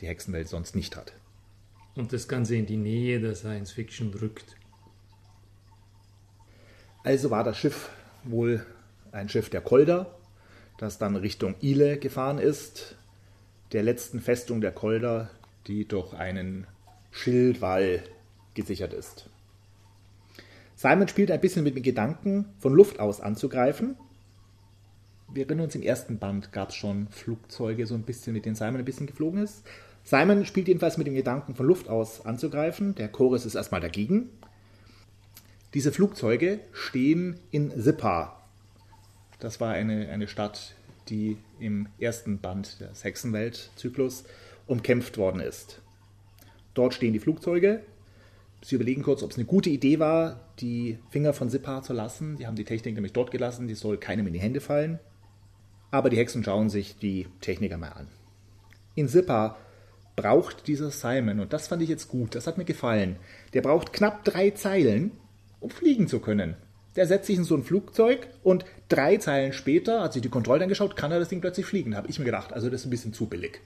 die 0.02 0.08
Hexenwelt 0.08 0.48
sonst 0.48 0.76
nicht 0.76 0.96
hat. 0.96 1.14
Und 1.96 2.12
das 2.12 2.28
Ganze 2.28 2.56
in 2.56 2.66
die 2.66 2.78
Nähe 2.78 3.20
der 3.20 3.36
Science 3.36 3.72
Fiction 3.72 4.14
rückt. 4.14 4.56
Also 7.04 7.30
war 7.30 7.44
das 7.44 7.58
Schiff 7.58 7.90
wohl 8.24 8.66
ein 9.12 9.30
Schiff 9.30 9.50
der 9.50 9.62
Kolder, 9.62 10.18
das 10.78 10.98
dann 10.98 11.16
Richtung 11.16 11.56
Ile 11.62 11.98
gefahren 11.98 12.40
ist, 12.40 12.96
der 13.74 13.84
letzten 13.84 14.22
Festung 14.22 14.62
der 14.62 14.72
Kolder, 14.72 15.30
die 15.68 15.88
durch 15.88 16.14
einen 16.14 16.66
Schildwall 17.12 18.04
gesichert 18.54 18.94
ist. 18.94 19.30
Simon 20.76 21.08
spielt 21.08 21.30
ein 21.30 21.42
bisschen 21.42 21.64
mit 21.64 21.76
dem 21.76 21.84
Gedanken, 21.84 22.46
von 22.60 22.74
Luft 22.74 23.00
aus 23.00 23.22
anzugreifen, 23.22 23.98
wir 25.34 25.46
erinnern 25.46 25.66
uns, 25.66 25.76
im 25.76 25.82
ersten 25.82 26.20
Band 26.20 26.52
gab 26.52 26.70
es 26.70 26.76
schon 26.76 27.08
Flugzeuge, 27.08 27.88
so 27.88 27.96
ein 27.96 28.04
bisschen, 28.04 28.34
mit 28.34 28.46
denen 28.46 28.56
Simon 28.56 28.78
ein 28.78 28.86
bisschen 28.86 29.08
geflogen 29.08 29.42
ist. 29.42 29.64
Simon 30.04 30.46
spielt 30.46 30.68
jedenfalls 30.68 30.98
mit 30.98 31.08
dem 31.08 31.16
Gedanken, 31.16 31.56
von 31.56 31.66
Luft 31.66 31.88
aus 31.90 32.26
anzugreifen. 32.26 32.96
Der 32.96 33.08
Chorus 33.08 33.46
ist 33.46 33.56
erstmal 33.56 33.82
dagegen. 33.82 34.30
Diese 35.74 35.92
Flugzeuge 35.92 36.60
stehen 36.72 37.40
in 37.52 37.72
Sippa. 37.80 38.44
Das 39.40 39.60
war 39.60 39.74
eine, 39.74 40.10
eine 40.10 40.28
Stadt, 40.28 40.76
die 41.10 41.38
im 41.60 41.88
ersten 42.00 42.40
Band 42.40 42.80
des 42.82 43.04
Hexenwelt-Zyklus 43.04 44.26
umkämpft 44.68 45.18
worden 45.18 45.42
ist. 45.42 45.82
Dort 46.74 46.94
stehen 46.94 47.14
die 47.14 47.20
Flugzeuge. 47.20 47.82
Sie 48.62 48.76
überlegen 48.76 49.04
kurz, 49.04 49.24
ob 49.24 49.32
es 49.32 49.38
eine 49.38 49.46
gute 49.46 49.70
Idee 49.70 50.00
war, 50.00 50.40
die 50.60 50.98
Finger 51.10 51.34
von 51.34 51.50
Sippa 51.50 51.82
zu 51.82 51.94
lassen. 51.94 52.38
Die 52.38 52.48
haben 52.48 52.56
die 52.56 52.64
Technik 52.64 52.96
nämlich 52.96 53.14
dort 53.14 53.32
gelassen, 53.32 53.68
die 53.68 53.76
soll 53.76 53.98
keinem 53.98 54.28
in 54.28 54.34
die 54.34 54.40
Hände 54.40 54.62
fallen. 54.62 55.00
Aber 55.92 56.10
die 56.10 56.18
Hexen 56.18 56.44
schauen 56.44 56.70
sich 56.70 56.98
die 56.98 57.28
Techniker 57.42 57.78
mal 57.78 57.90
an. 57.90 58.08
In 58.96 59.08
Sippa 59.08 59.58
braucht 60.16 60.68
dieser 60.68 60.92
Simon, 60.92 61.40
und 61.40 61.54
das 61.54 61.68
fand 61.68 61.82
ich 61.82 61.90
jetzt 61.90 62.08
gut, 62.08 62.36
das 62.36 62.48
hat 62.48 62.58
mir 62.58 62.66
gefallen, 62.66 63.18
der 63.54 63.62
braucht 63.62 63.94
knapp 63.94 64.24
drei 64.24 64.52
Zeilen, 64.52 65.12
um 65.60 65.70
fliegen 65.70 66.08
zu 66.08 66.20
können. 66.20 66.56
Der 66.96 67.08
setzt 67.08 67.26
sich 67.26 67.38
in 67.38 67.44
so 67.44 67.56
ein 67.56 67.64
Flugzeug 67.64 68.28
und 68.44 68.66
drei 68.88 69.18
Zeilen 69.18 69.54
später, 69.54 70.02
hat 70.02 70.14
sich 70.14 70.22
die 70.22 70.30
Kontrolle 70.30 70.64
angeschaut, 70.64 70.96
kann 70.96 71.12
er 71.12 71.20
das 71.20 71.30
Ding 71.30 71.42
plötzlich 71.42 71.66
fliegen. 71.66 71.96
Habe 71.96 72.08
ich 72.08 72.20
mir 72.20 72.26
gedacht, 72.26 72.54
also 72.54 72.70
das 72.70 72.82
ist 72.82 72.88
ein 72.88 72.92
bisschen 72.92 73.14
zu 73.14 73.26
billig. 73.26 73.62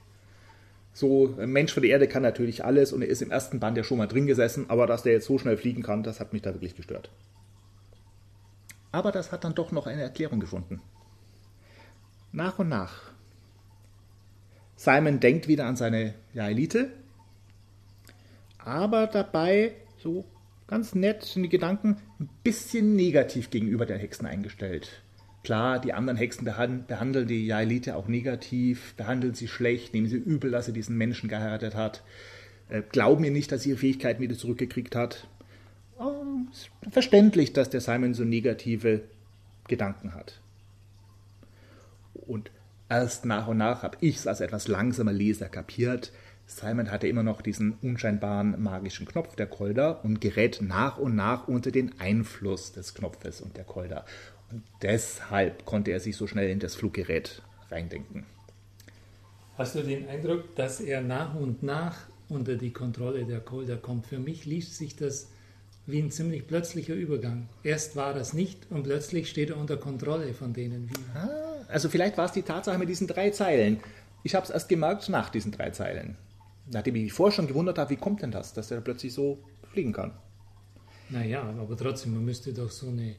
So, 0.94 1.34
ein 1.38 1.50
Mensch 1.50 1.72
von 1.74 1.82
der 1.82 1.92
Erde 1.92 2.08
kann 2.08 2.22
natürlich 2.22 2.64
alles 2.64 2.92
und 2.92 3.02
er 3.02 3.08
ist 3.08 3.22
im 3.22 3.30
ersten 3.30 3.60
Band 3.60 3.76
ja 3.76 3.84
schon 3.84 3.98
mal 3.98 4.08
drin 4.08 4.26
gesessen, 4.26 4.66
aber 4.68 4.86
dass 4.86 5.02
der 5.02 5.12
jetzt 5.12 5.26
so 5.26 5.38
schnell 5.38 5.56
fliegen 5.56 5.82
kann, 5.82 6.02
das 6.02 6.20
hat 6.20 6.32
mich 6.32 6.42
da 6.42 6.54
wirklich 6.54 6.74
gestört. 6.74 7.10
Aber 8.90 9.12
das 9.12 9.30
hat 9.30 9.44
dann 9.44 9.54
doch 9.54 9.70
noch 9.70 9.86
eine 9.86 10.02
Erklärung 10.02 10.40
gefunden. 10.40 10.80
Nach 12.32 12.58
und 12.58 12.68
nach. 12.68 13.12
Simon 14.78 15.18
denkt 15.18 15.48
wieder 15.48 15.66
an 15.66 15.74
seine 15.74 16.14
ja, 16.34 16.48
Elite, 16.48 16.92
aber 18.58 19.08
dabei 19.08 19.72
so 19.98 20.24
ganz 20.68 20.94
nett 20.94 21.24
sind 21.24 21.42
die 21.42 21.48
Gedanken 21.48 21.96
ein 22.20 22.28
bisschen 22.44 22.94
negativ 22.94 23.50
gegenüber 23.50 23.86
der 23.86 23.98
Hexen 23.98 24.24
eingestellt. 24.24 25.02
Klar, 25.42 25.80
die 25.80 25.92
anderen 25.94 26.16
Hexen 26.16 26.44
behandeln 26.44 27.26
die 27.26 27.44
Jaelite 27.44 27.96
auch 27.96 28.06
negativ, 28.06 28.94
behandeln 28.94 29.34
sie 29.34 29.48
schlecht, 29.48 29.94
nehmen 29.94 30.06
sie 30.06 30.16
übel, 30.16 30.52
dass 30.52 30.66
sie 30.66 30.72
diesen 30.72 30.96
Menschen 30.96 31.28
geheiratet 31.28 31.74
hat, 31.74 32.04
äh, 32.68 32.82
glauben 32.82 33.24
ihr 33.24 33.32
nicht, 33.32 33.50
dass 33.50 33.64
sie 33.64 33.70
ihre 33.70 33.78
Fähigkeiten 33.78 34.22
wieder 34.22 34.36
zurückgekriegt 34.36 34.94
hat. 34.94 35.26
Oh, 35.98 36.22
verständlich, 36.88 37.52
dass 37.52 37.68
der 37.68 37.80
Simon 37.80 38.14
so 38.14 38.22
negative 38.22 39.02
Gedanken 39.66 40.14
hat. 40.14 40.40
Und 42.14 42.52
erst 42.88 43.24
nach 43.24 43.46
und 43.48 43.58
nach 43.58 43.82
habe 43.82 43.98
ich 44.00 44.16
es 44.16 44.26
als 44.26 44.40
etwas 44.40 44.68
langsamer 44.68 45.12
Leser 45.12 45.48
kapiert. 45.48 46.12
Simon 46.46 46.90
hatte 46.90 47.08
immer 47.08 47.22
noch 47.22 47.42
diesen 47.42 47.74
unscheinbaren 47.82 48.62
magischen 48.62 49.06
Knopf 49.06 49.36
der 49.36 49.46
Kolder 49.46 50.02
und 50.04 50.20
gerät 50.20 50.60
nach 50.62 50.96
und 50.96 51.14
nach 51.14 51.46
unter 51.46 51.70
den 51.70 52.00
Einfluss 52.00 52.72
des 52.72 52.94
Knopfes 52.94 53.40
und 53.42 53.56
der 53.56 53.64
Kolder. 53.64 54.06
Und 54.50 54.62
deshalb 54.80 55.66
konnte 55.66 55.90
er 55.90 56.00
sich 56.00 56.16
so 56.16 56.26
schnell 56.26 56.48
in 56.48 56.58
das 56.58 56.74
Fluggerät 56.74 57.42
reindenken. 57.70 58.24
Hast 59.58 59.74
du 59.74 59.82
den 59.82 60.08
Eindruck, 60.08 60.54
dass 60.56 60.80
er 60.80 61.02
nach 61.02 61.34
und 61.34 61.62
nach 61.62 61.96
unter 62.28 62.54
die 62.56 62.72
Kontrolle 62.72 63.24
der 63.24 63.40
Kolder 63.40 63.76
kommt? 63.76 64.06
Für 64.06 64.18
mich 64.18 64.46
liest 64.46 64.76
sich 64.76 64.96
das 64.96 65.28
wie 65.84 66.00
ein 66.00 66.10
ziemlich 66.10 66.46
plötzlicher 66.46 66.94
Übergang. 66.94 67.48
Erst 67.62 67.96
war 67.96 68.14
das 68.14 68.32
nicht 68.32 68.70
und 68.70 68.84
plötzlich 68.84 69.28
steht 69.28 69.50
er 69.50 69.56
unter 69.56 69.76
Kontrolle 69.76 70.32
von 70.32 70.52
denen. 70.52 70.88
Wie 70.88 71.18
ah, 71.18 71.47
also 71.68 71.88
vielleicht 71.88 72.18
war 72.18 72.24
es 72.24 72.32
die 72.32 72.42
Tatsache 72.42 72.78
mit 72.78 72.88
diesen 72.88 73.06
drei 73.06 73.30
Zeilen. 73.30 73.80
Ich 74.22 74.34
habe 74.34 74.44
es 74.44 74.50
erst 74.50 74.68
gemerkt 74.68 75.08
nach 75.08 75.30
diesen 75.30 75.52
drei 75.52 75.70
Zeilen. 75.70 76.16
Nachdem 76.70 76.96
ich 76.96 77.02
mich 77.04 77.12
vorher 77.12 77.34
schon 77.34 77.46
gewundert 77.46 77.78
habe, 77.78 77.90
wie 77.90 77.96
kommt 77.96 78.22
denn 78.22 78.30
das, 78.30 78.52
dass 78.52 78.70
er 78.70 78.80
plötzlich 78.80 79.12
so 79.12 79.38
fliegen 79.70 79.92
kann. 79.92 80.12
Naja, 81.08 81.42
aber 81.42 81.76
trotzdem, 81.76 82.14
man 82.14 82.24
müsste 82.24 82.52
doch 82.52 82.70
so 82.70 82.88
eine 82.88 83.16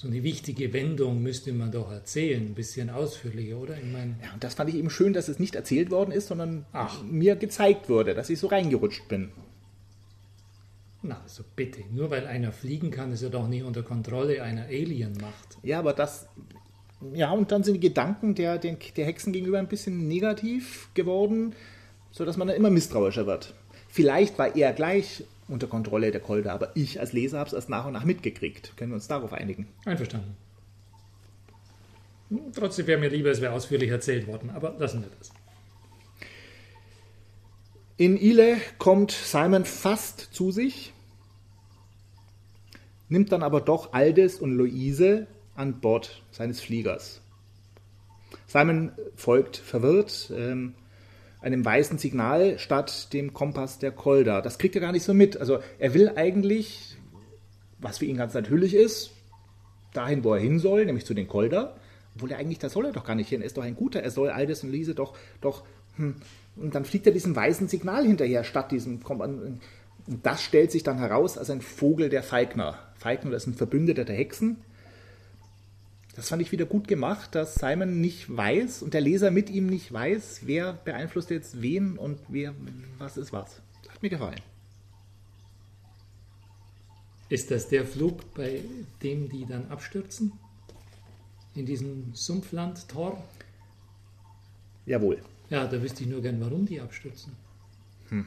so 0.00 0.08
eine 0.08 0.22
wichtige 0.22 0.72
Wendung 0.72 1.22
müsste 1.22 1.52
man 1.52 1.70
doch 1.70 1.92
erzählen, 1.92 2.42
ein 2.46 2.54
bisschen 2.54 2.88
ausführlicher, 2.88 3.58
oder? 3.58 3.76
Ich 3.76 3.84
mein 3.84 4.18
ja, 4.24 4.32
und 4.32 4.42
das 4.42 4.54
fand 4.54 4.70
ich 4.70 4.76
eben 4.76 4.88
schön, 4.88 5.12
dass 5.12 5.28
es 5.28 5.38
nicht 5.38 5.54
erzählt 5.54 5.90
worden 5.90 6.10
ist, 6.10 6.28
sondern 6.28 6.64
Ach. 6.72 7.02
mir 7.02 7.36
gezeigt 7.36 7.90
wurde, 7.90 8.14
dass 8.14 8.30
ich 8.30 8.38
so 8.38 8.46
reingerutscht 8.46 9.08
bin. 9.08 9.30
Na, 11.02 11.20
also 11.22 11.44
bitte, 11.54 11.82
nur 11.92 12.10
weil 12.10 12.26
einer 12.26 12.50
fliegen 12.52 12.90
kann, 12.90 13.12
ist 13.12 13.22
er 13.22 13.30
doch 13.30 13.46
nicht 13.46 13.62
unter 13.62 13.82
Kontrolle 13.82 14.42
einer 14.42 14.64
Alien-Macht. 14.64 15.58
Ja, 15.62 15.78
aber 15.78 15.92
das. 15.92 16.28
Ja, 17.14 17.30
und 17.30 17.50
dann 17.50 17.62
sind 17.62 17.74
die 17.74 17.80
Gedanken 17.80 18.34
der, 18.34 18.58
der, 18.58 18.76
der 18.96 19.06
Hexen 19.06 19.32
gegenüber 19.32 19.58
ein 19.58 19.68
bisschen 19.68 20.06
negativ 20.06 20.90
geworden, 20.94 21.54
sodass 22.10 22.36
man 22.36 22.48
dann 22.48 22.56
immer 22.56 22.70
misstrauischer 22.70 23.26
wird. 23.26 23.54
Vielleicht 23.88 24.38
war 24.38 24.54
er 24.54 24.72
gleich 24.72 25.24
unter 25.48 25.66
Kontrolle 25.66 26.10
der 26.10 26.20
Kolder, 26.20 26.52
aber 26.52 26.72
ich 26.74 27.00
als 27.00 27.12
Leser 27.12 27.38
habe 27.38 27.48
es 27.48 27.54
erst 27.54 27.70
nach 27.70 27.86
und 27.86 27.92
nach 27.92 28.04
mitgekriegt. 28.04 28.76
Können 28.76 28.92
wir 28.92 28.96
uns 28.96 29.08
darauf 29.08 29.32
einigen? 29.32 29.66
Einverstanden. 29.84 30.36
Trotzdem 32.54 32.86
wäre 32.86 33.00
mir 33.00 33.08
lieber, 33.08 33.30
es 33.30 33.40
wäre 33.40 33.52
ausführlich 33.52 33.90
erzählt 33.90 34.28
worden, 34.28 34.50
aber 34.50 34.76
lassen 34.78 35.02
wir 35.02 35.08
das. 35.18 35.32
In 37.96 38.16
Ile 38.16 38.56
kommt 38.78 39.10
Simon 39.10 39.64
fast 39.64 40.20
zu 40.32 40.52
sich, 40.52 40.92
nimmt 43.08 43.32
dann 43.32 43.42
aber 43.42 43.60
doch 43.60 43.92
Aldis 43.92 44.38
und 44.38 44.52
Luise 44.52 45.26
an 45.60 45.80
Bord 45.80 46.22
seines 46.30 46.60
Fliegers. 46.60 47.20
Simon 48.46 48.92
folgt 49.14 49.56
verwirrt, 49.56 50.32
ähm, 50.36 50.74
einem 51.40 51.64
weißen 51.64 51.98
Signal 51.98 52.58
statt 52.58 53.12
dem 53.12 53.32
Kompass 53.32 53.78
der 53.78 53.92
Kolda. 53.92 54.40
Das 54.40 54.58
kriegt 54.58 54.74
er 54.74 54.80
gar 54.80 54.92
nicht 54.92 55.04
so 55.04 55.14
mit. 55.14 55.36
Also 55.36 55.60
er 55.78 55.94
will 55.94 56.12
eigentlich, 56.16 56.96
was 57.78 57.98
für 57.98 58.04
ihn 58.04 58.16
ganz 58.16 58.34
natürlich 58.34 58.74
ist, 58.74 59.12
dahin, 59.94 60.24
wo 60.24 60.34
er 60.34 60.40
hin 60.40 60.58
soll, 60.58 60.84
nämlich 60.84 61.06
zu 61.06 61.14
den 61.14 61.28
Kolda. 61.28 61.76
Obwohl 62.14 62.32
er 62.32 62.38
eigentlich, 62.38 62.58
da 62.58 62.68
soll 62.68 62.86
er 62.86 62.92
doch 62.92 63.04
gar 63.04 63.14
nicht 63.14 63.28
hin. 63.28 63.40
Er 63.40 63.46
ist 63.46 63.56
doch 63.56 63.62
ein 63.62 63.76
guter. 63.76 64.02
Er 64.02 64.10
soll 64.10 64.30
Aldis 64.30 64.62
und 64.64 64.70
Lise 64.70 64.94
doch, 64.94 65.16
doch, 65.40 65.64
hm. 65.96 66.16
Und 66.56 66.74
dann 66.74 66.84
fliegt 66.84 67.06
er 67.06 67.12
diesem 67.12 67.34
weißen 67.34 67.68
Signal 67.68 68.04
hinterher, 68.04 68.44
statt 68.44 68.72
diesem 68.72 69.02
Kompass. 69.02 69.30
Und 69.30 69.60
das 70.06 70.42
stellt 70.42 70.70
sich 70.72 70.82
dann 70.82 70.98
heraus 70.98 71.38
als 71.38 71.50
ein 71.50 71.60
Vogel 71.60 72.08
der 72.08 72.22
Falkner. 72.22 72.78
Falkner, 72.96 73.30
das 73.30 73.44
ist 73.44 73.48
ein 73.48 73.54
Verbündeter 73.54 74.04
der 74.04 74.16
Hexen. 74.16 74.58
Das 76.20 76.28
fand 76.28 76.42
ich 76.42 76.52
wieder 76.52 76.66
gut 76.66 76.86
gemacht, 76.86 77.34
dass 77.34 77.54
Simon 77.54 78.02
nicht 78.02 78.36
weiß 78.36 78.82
und 78.82 78.92
der 78.92 79.00
Leser 79.00 79.30
mit 79.30 79.48
ihm 79.48 79.68
nicht 79.68 79.90
weiß, 79.90 80.40
wer 80.42 80.74
beeinflusst 80.74 81.30
jetzt 81.30 81.62
wen 81.62 81.96
und 81.96 82.18
wer 82.28 82.54
was 82.98 83.16
ist 83.16 83.32
was. 83.32 83.62
Hat 83.88 84.02
mir 84.02 84.10
gefallen. 84.10 84.42
Ist 87.30 87.50
das 87.50 87.68
der 87.68 87.86
Flug, 87.86 88.34
bei 88.34 88.62
dem 89.02 89.30
die 89.30 89.46
dann 89.46 89.70
abstürzen? 89.70 90.32
In 91.54 91.64
diesem 91.64 92.14
Sumpfland 92.14 92.86
Tor? 92.86 93.24
Jawohl. 94.84 95.22
Ja, 95.48 95.66
da 95.66 95.80
wüsste 95.80 96.02
ich 96.02 96.10
nur 96.10 96.20
gern, 96.20 96.38
warum 96.38 96.66
die 96.66 96.82
abstürzen. 96.82 97.32
Hm. 98.10 98.26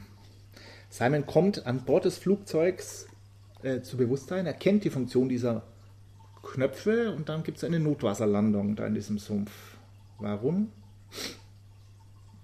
Simon 0.90 1.26
kommt 1.26 1.64
an 1.64 1.84
Bord 1.84 2.06
des 2.06 2.18
Flugzeugs 2.18 3.06
äh, 3.62 3.82
zu 3.82 3.96
Bewusstsein, 3.96 4.46
er 4.46 4.54
kennt 4.54 4.82
die 4.82 4.90
Funktion 4.90 5.28
dieser 5.28 5.62
Knöpfe 6.44 7.12
und 7.12 7.28
dann 7.28 7.42
gibt 7.42 7.58
es 7.58 7.64
eine 7.64 7.80
Notwasserlandung 7.80 8.76
da 8.76 8.86
in 8.86 8.94
diesem 8.94 9.18
Sumpf. 9.18 9.50
Warum? 10.18 10.70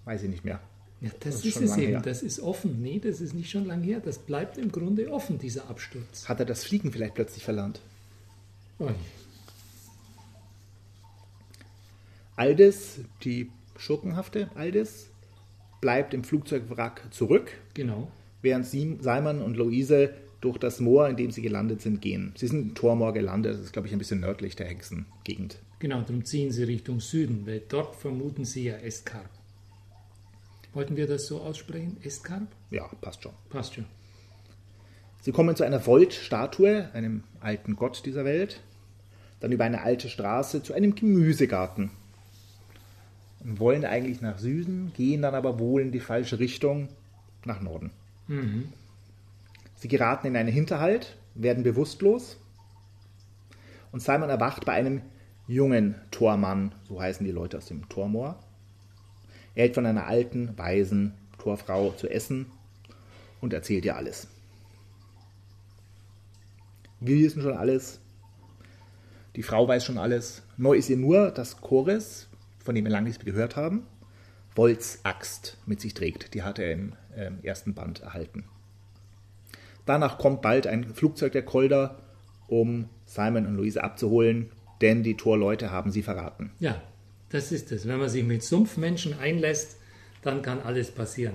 Weiß 0.05 0.23
ich 0.23 0.31
nicht 0.31 0.45
mehr. 0.45 0.61
Ja, 1.01 1.11
das, 1.21 1.37
das 1.37 1.45
ist, 1.45 1.57
ist 1.57 1.71
es 1.71 1.77
eben. 1.77 1.93
Her. 1.93 2.01
Das 2.01 2.23
ist 2.23 2.41
offen. 2.41 2.83
Nee, 2.83 2.99
das 2.99 3.21
ist 3.21 3.33
nicht 3.33 3.51
schon 3.51 3.65
lange 3.65 3.85
her. 3.85 4.01
Das 4.01 4.19
bleibt 4.19 4.59
im 4.59 4.71
Grunde 4.71 5.11
offen, 5.11 5.39
dieser 5.39 5.71
Absturz. 5.71 6.29
Hat 6.29 6.41
er 6.41 6.47
das 6.47 6.65
Fliegen 6.65 6.93
vielleicht 6.93 7.15
plötzlich 7.15 7.45
verlernt? 7.45 7.81
Oi. 8.79 8.93
Aldis, 12.37 13.01
die 13.23 13.51
schurkenhafte 13.79 14.51
Aldis, 14.55 15.11
bleibt 15.81 16.13
im 16.13 16.25
Flugzeugwrack 16.25 17.03
zurück. 17.11 17.53
Genau. 17.75 18.11
Während 18.43 18.67
Simon 18.67 19.43
und 19.43 19.57
Luise 19.57 20.15
durch 20.41 20.59
das 20.59 20.81
Moor, 20.81 21.09
in 21.09 21.17
dem 21.17 21.31
sie 21.31 21.43
gelandet 21.43 21.83
sind, 21.83 22.01
gehen. 22.01 22.33
Sie 22.37 22.47
sind 22.47 22.61
in 22.61 22.75
Tormoor 22.75 23.13
gelandet, 23.13 23.55
das 23.55 23.61
ist, 23.61 23.73
glaube 23.73 23.89
ich, 23.89 23.93
ein 23.93 23.99
bisschen 23.99 24.21
nördlich 24.21 24.57
der 24.57 24.67
Hexengegend. 24.67 25.59
Genau, 25.81 26.01
darum 26.01 26.25
ziehen 26.25 26.51
sie 26.51 26.65
Richtung 26.65 27.01
Süden, 27.01 27.47
weil 27.47 27.63
dort 27.69 27.97
vermuten 27.97 28.45
sie 28.45 28.65
ja 28.65 28.77
Eskarp. 28.77 29.29
Wollten 30.73 30.97
wir 30.97 31.07
das 31.07 31.27
so 31.27 31.41
aussprechen? 31.41 31.97
Eskarp? 32.03 32.47
Ja, 32.71 32.89
passt 33.01 33.23
schon. 33.23 33.33
Passt 33.49 33.75
schon. 33.75 33.87
Sie 35.23 35.33
kommen 35.33 35.57
zu 35.57 35.65
einer 35.65 35.85
Volt-Statue, 35.87 36.89
einem 36.95 37.25
alten 37.41 37.77
Gott 37.77 38.07
dieser 38.07 38.25
Welt, 38.25 38.63
dann 39.41 39.53
über 39.53 39.65
eine 39.65 39.83
alte 39.83 40.09
Straße 40.09 40.63
zu 40.63 40.73
einem 40.73 40.95
Gemüsegarten. 40.95 41.91
Und 43.41 43.59
wollen 43.59 43.85
eigentlich 43.85 44.21
nach 44.21 44.39
Süden, 44.39 44.93
gehen 44.97 45.23
dann 45.23 45.35
aber 45.35 45.59
wohl 45.59 45.83
in 45.83 45.93
die 45.93 46.01
falsche 46.01 46.39
Richtung, 46.39 46.89
nach 47.45 47.61
Norden. 47.61 47.91
Mhm. 48.29 48.73
Sie 49.81 49.89
geraten 49.89 50.27
in 50.27 50.37
einen 50.37 50.53
Hinterhalt, 50.53 51.17
werden 51.35 51.63
bewusstlos 51.63 52.39
und 53.93 54.03
Simon 54.03 54.29
erwacht 54.29 54.67
bei 54.67 54.75
einem 54.75 55.01
jungen 55.47 55.95
Tormann, 56.11 56.75
so 56.87 57.01
heißen 57.01 57.25
die 57.25 57.33
Leute 57.33 57.57
aus 57.57 57.65
dem 57.65 57.89
Tormoor. 57.89 58.39
Er 59.55 59.63
hält 59.65 59.75
von 59.75 59.87
einer 59.87 60.07
alten, 60.07 60.57
weisen 60.59 61.15
Torfrau 61.39 61.93
zu 61.93 62.11
essen 62.11 62.47
und 63.41 63.55
erzählt 63.55 63.87
ihr 63.87 63.97
alles. 63.97 64.29
Wir 67.01 67.17
wissen 67.17 67.41
schon 67.41 67.57
alles. 67.57 68.01
Die 69.35 69.43
Frau 69.43 69.67
weiß 69.67 69.83
schon 69.83 69.97
alles. 69.97 70.43
Neu 70.59 70.75
ist 70.75 70.91
ihr 70.91 70.99
nur, 70.99 71.31
dass 71.31 71.63
Chores, 71.63 72.29
von 72.59 72.75
dem 72.75 72.85
wir 72.85 72.93
lange 72.93 73.09
nichts 73.09 73.25
gehört 73.25 73.57
haben, 73.57 73.87
Volts 74.55 75.01
Axt 75.05 75.57
mit 75.65 75.81
sich 75.81 75.95
trägt. 75.95 76.35
Die 76.35 76.43
hat 76.43 76.59
er 76.59 76.71
im 76.73 76.93
äh, 77.17 77.31
ersten 77.43 77.73
Band 77.73 78.01
erhalten. 78.01 78.45
Danach 79.91 80.19
kommt 80.19 80.41
bald 80.41 80.69
ein 80.69 80.95
Flugzeug 80.95 81.33
der 81.33 81.43
Kolder, 81.43 81.99
um 82.47 82.89
Simon 83.07 83.45
und 83.45 83.57
Luise 83.57 83.83
abzuholen, 83.83 84.53
denn 84.81 85.03
die 85.03 85.17
Torleute 85.17 85.73
haben 85.73 85.91
sie 85.91 86.05
verraten. 86.05 86.53
Ja, 86.61 86.81
das 87.31 87.51
ist 87.51 87.73
es. 87.73 87.89
Wenn 87.89 87.99
man 87.99 88.09
sich 88.09 88.23
mit 88.23 88.45
Sumpfmenschen 88.45 89.19
einlässt, 89.19 89.79
dann 90.23 90.43
kann 90.43 90.61
alles 90.63 90.93
passieren. 90.93 91.35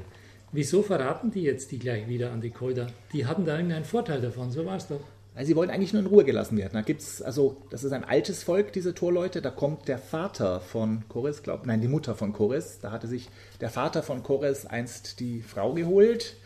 Wieso 0.53 0.83
verraten 0.83 1.31
die 1.31 1.41
jetzt 1.41 1.73
die 1.73 1.79
gleich 1.79 2.07
wieder 2.07 2.31
an 2.31 2.39
die 2.39 2.49
Kolder? 2.49 2.87
Die 3.11 3.25
hatten 3.25 3.43
da 3.43 3.57
irgendeinen 3.57 3.83
Vorteil 3.83 4.21
davon, 4.21 4.51
so 4.51 4.65
war 4.65 4.77
es 4.77 4.87
doch. 4.87 5.01
Weil 5.33 5.45
sie 5.45 5.57
wollen 5.57 5.69
eigentlich 5.69 5.91
nur 5.91 6.03
in 6.03 6.07
Ruhe 6.07 6.23
gelassen 6.23 6.57
werden. 6.57 6.75
Da 6.75 6.81
gibt's, 6.81 7.21
also, 7.21 7.57
das 7.71 7.83
ist 7.83 7.91
ein 7.91 8.05
altes 8.05 8.43
Volk, 8.43 8.71
diese 8.71 8.93
Torleute. 8.93 9.41
Da 9.41 9.49
kommt 9.49 9.89
der 9.89 9.97
Vater 9.97 10.61
von 10.61 11.03
Chores, 11.09 11.43
glaub, 11.43 11.65
nein, 11.65 11.81
die 11.81 11.89
Mutter 11.89 12.15
von 12.15 12.31
Chores. 12.31 12.79
Da 12.79 12.91
hatte 12.91 13.07
sich 13.07 13.27
der 13.59 13.69
Vater 13.69 14.01
von 14.01 14.23
Chores 14.23 14.65
einst 14.65 15.19
die 15.19 15.41
Frau 15.41 15.73
geholt 15.73 16.37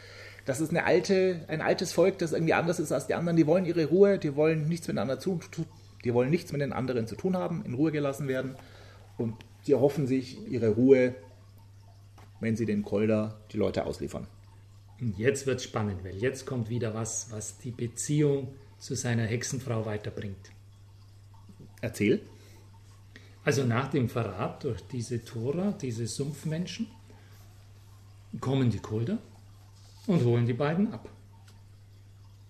das 0.50 0.62
ist 0.62 0.72
eine 0.72 0.84
alte, 0.84 1.46
ein 1.48 1.62
altes 1.62 1.94
Volk, 1.94 2.18
das 2.18 2.32
irgendwie 2.32 2.56
anders 2.56 2.80
ist 2.80 2.92
als 2.92 3.06
die 3.06 3.14
anderen. 3.14 3.38
Die 3.38 3.46
wollen 3.46 3.66
ihre 3.66 3.86
Ruhe, 3.86 4.18
die 4.18 4.36
wollen 4.36 4.68
nichts 4.68 4.88
miteinander 4.88 5.20
zu, 5.20 5.40
die 6.04 6.12
wollen 6.12 6.32
nichts 6.32 6.52
mit 6.52 6.60
den 6.60 6.74
anderen 6.74 7.06
zu 7.06 7.16
tun 7.16 7.38
haben, 7.38 7.64
in 7.66 7.76
Ruhe 7.76 7.92
gelassen 7.92 8.28
werden. 8.28 8.56
Und 9.20 9.36
sie 9.62 9.74
erhoffen 9.74 10.08
sich 10.08 10.40
ihre 10.48 10.70
Ruhe, 10.70 11.14
wenn 12.40 12.56
sie 12.56 12.66
den 12.66 12.82
Kolder 12.82 13.40
die 13.52 13.58
Leute 13.58 13.86
ausliefern. 13.86 14.26
Und 15.00 15.20
jetzt 15.20 15.46
wird 15.46 15.60
es 15.60 15.66
spannend, 15.66 16.04
weil 16.04 16.16
jetzt 16.16 16.48
kommt 16.48 16.68
wieder 16.72 16.96
was, 16.96 17.28
was 17.30 17.60
die 17.60 17.70
Beziehung 17.70 18.48
zu 18.80 18.96
seiner 18.96 19.28
Hexenfrau 19.28 19.86
weiterbringt. 19.86 20.50
Erzähl. 21.80 22.22
Also 23.44 23.66
nach 23.66 23.92
dem 23.92 24.10
Verrat 24.10 24.64
durch 24.64 24.82
diese 24.88 25.24
Tora, 25.24 25.76
diese 25.80 26.08
Sumpfmenschen, 26.08 26.88
kommen 28.40 28.72
die 28.72 28.80
Kolder 28.80 29.20
und 30.10 30.26
holen 30.26 30.48
die 30.48 30.54
beiden 30.54 30.92
ab. 30.92 31.08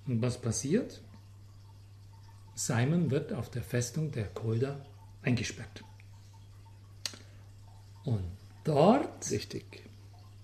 Und 0.08 0.22
was 0.22 0.39
passiert? 0.39 1.02
Simon 2.56 3.12
wird 3.12 3.34
auf 3.34 3.52
der 3.52 3.63
Festung 3.63 4.12
der 4.12 4.28
Kolder 4.28 4.86
eingesperrt. 5.24 5.84
Und 8.06 8.24
dort, 8.63 9.30
Richtig. 9.30 9.84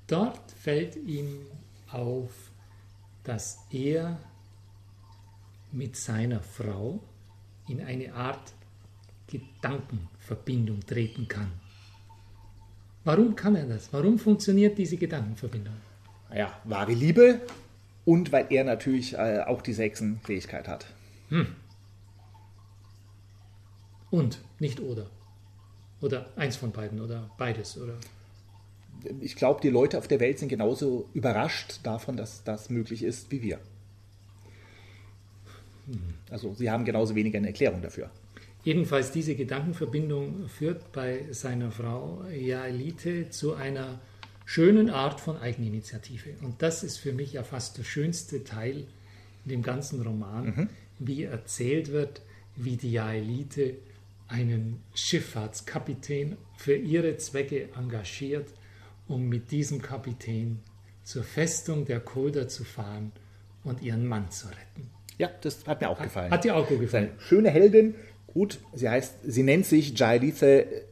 dort 0.08 0.52
fällt 0.52 0.98
ihm 0.98 1.40
auf, 1.90 2.52
dass 3.24 3.66
er 3.72 4.20
mit 5.72 5.96
seiner 5.96 6.42
Frau 6.42 7.00
in 7.70 7.82
eine 7.82 8.14
Art 8.14 8.54
Gedankenverbindung 9.28 10.86
treten 10.86 11.30
kann. 11.30 11.52
Warum 13.06 13.36
kann 13.38 13.56
er 13.56 13.68
das? 13.68 13.92
Warum 13.94 14.20
funktioniert 14.20 14.78
diese 14.78 14.98
Gedankenverbindung? 14.98 15.76
Ja, 16.36 16.60
wahre 16.66 16.94
Liebe 16.94 17.42
und 18.04 18.32
weil 18.32 18.48
er 18.50 18.64
natürlich 18.66 19.14
äh, 19.14 19.44
auch 19.46 19.62
die 19.62 19.74
Sechsenfähigkeit 19.74 20.68
hat. 20.68 20.86
Und 24.12 24.40
nicht 24.60 24.80
oder. 24.80 25.08
Oder 26.02 26.28
eins 26.36 26.58
von 26.58 26.72
beiden 26.72 27.00
oder 27.00 27.32
beides 27.38 27.78
oder. 27.78 27.96
Ich 29.22 29.36
glaube, 29.36 29.62
die 29.62 29.70
Leute 29.70 29.98
auf 29.98 30.08
der 30.08 30.20
Welt 30.20 30.40
sind 30.40 30.50
genauso 30.50 31.10
überrascht 31.14 31.80
davon, 31.84 32.18
dass 32.18 32.44
das 32.44 32.70
möglich 32.70 33.04
ist 33.04 33.32
wie 33.32 33.42
wir. 33.42 33.60
Also 36.30 36.54
sie 36.56 36.70
haben 36.70 36.86
genauso 36.86 37.16
wenig 37.16 37.36
eine 37.36 37.48
Erklärung 37.48 37.82
dafür. 37.82 38.10
Jedenfalls 38.64 39.12
diese 39.12 39.36
Gedankenverbindung 39.36 40.50
führt 40.50 40.92
bei 40.92 41.32
seiner 41.32 41.72
Frau 41.72 42.24
Jaelite 42.34 43.30
zu 43.30 43.54
einer 43.54 44.00
schönen 44.46 44.90
Art 44.90 45.20
von 45.20 45.38
Eigeninitiative. 45.38 46.32
Und 46.42 46.62
das 46.62 46.84
ist 46.84 46.98
für 46.98 47.12
mich 47.12 47.34
ja 47.34 47.44
fast 47.44 47.78
der 47.78 47.84
schönste 47.84 48.44
Teil 48.44 48.86
in 49.44 49.52
dem 49.52 49.62
ganzen 49.62 50.02
Roman, 50.02 50.70
wie 51.00 51.24
erzählt 51.24 51.92
wird, 51.92 52.22
wie 52.56 52.78
die 52.78 52.92
Jaelite 52.92 53.76
einen 54.28 54.82
Schifffahrtskapitän 54.94 56.38
für 56.58 56.76
ihre 56.76 57.18
Zwecke 57.18 57.70
engagiert, 57.78 58.48
um 59.08 59.28
mit 59.28 59.52
diesem 59.52 59.82
Kapitän 59.82 60.60
zur 61.04 61.24
Festung 61.24 61.86
der 61.86 62.00
Kolder 62.00 62.48
zu 62.48 62.64
fahren 62.64 63.12
und 63.64 63.82
ihren 63.82 64.08
Mann 64.08 64.32
zu 64.32 64.48
retten. 64.48 64.90
Ja, 65.18 65.30
das 65.42 65.66
hat 65.68 65.82
mir 65.82 65.90
auch 65.90 66.02
gefallen. 66.02 66.32
Hat 66.32 66.44
dir 66.44 66.56
auch 66.56 66.68
gut 66.68 66.80
gefallen? 66.80 67.12
Schöne 67.20 67.50
Heldin. 67.50 67.96
Gut, 68.28 68.60
sie 68.74 68.90
heißt, 68.90 69.16
sie 69.24 69.44
nennt 69.44 69.66
sich 69.66 69.98
Jaelithe 69.98 70.86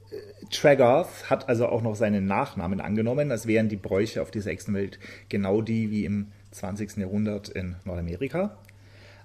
Tragarth, 0.53 1.29
hat 1.29 1.49
also 1.49 1.67
auch 1.67 1.81
noch 1.81 1.95
seinen 1.95 2.25
Nachnamen 2.25 2.79
angenommen, 2.81 3.31
als 3.31 3.47
wären 3.47 3.69
die 3.69 3.75
Bräuche 3.75 4.21
auf 4.21 4.31
dieser 4.31 4.51
Echsenwelt 4.51 4.99
genau 5.29 5.61
die 5.61 5.91
wie 5.91 6.05
im 6.05 6.27
20. 6.51 6.97
Jahrhundert 6.97 7.49
in 7.49 7.75
Nordamerika. 7.85 8.57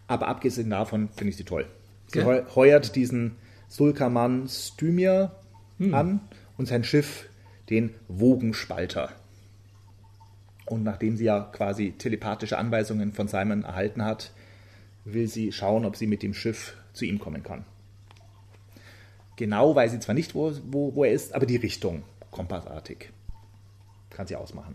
Aber 0.07 0.29
abgesehen 0.29 0.71
davon 0.71 1.09
finde 1.11 1.31
ich 1.31 1.37
sie 1.37 1.45
toll. 1.45 1.67
Sie 2.07 2.25
heu- 2.25 2.43
heuert 2.55 2.97
diesen 2.97 3.37
Sulkaman 3.69 4.49
Stymir 4.49 5.33
an 5.95 6.21
und 6.57 6.67
sein 6.67 6.83
Schiff, 6.83 7.29
den 7.71 7.95
Wogenspalter. 8.09 9.11
Und 10.67 10.83
nachdem 10.83 11.17
sie 11.17 11.25
ja 11.25 11.41
quasi 11.53 11.93
telepathische 11.93 12.59
Anweisungen 12.59 13.13
von 13.13 13.29
Simon 13.29 13.65
erhalten 13.65 14.05
hat, 14.05 14.33
will 15.05 15.29
sie 15.29 15.53
schauen, 15.53 15.85
ob 15.85 15.97
sie 15.97 16.07
mit 16.07 16.23
dem 16.23 16.35
Schiff 16.35 16.77
zu 16.93 17.05
ihm 17.05 17.19
kommen 17.19 17.43
kann. 17.43 17.65
Genau 19.39 19.73
weiß 19.73 19.93
sie 19.93 20.01
zwar 20.01 20.17
nicht, 20.17 20.35
wo, 20.35 20.53
wo, 20.69 20.97
wo 20.97 21.05
er 21.05 21.13
ist, 21.13 21.33
aber 21.33 21.47
die 21.47 21.57
Richtung, 21.57 22.03
kompassartig, 22.33 23.11
kann 24.11 24.27
sie 24.27 24.35
ausmachen. 24.35 24.75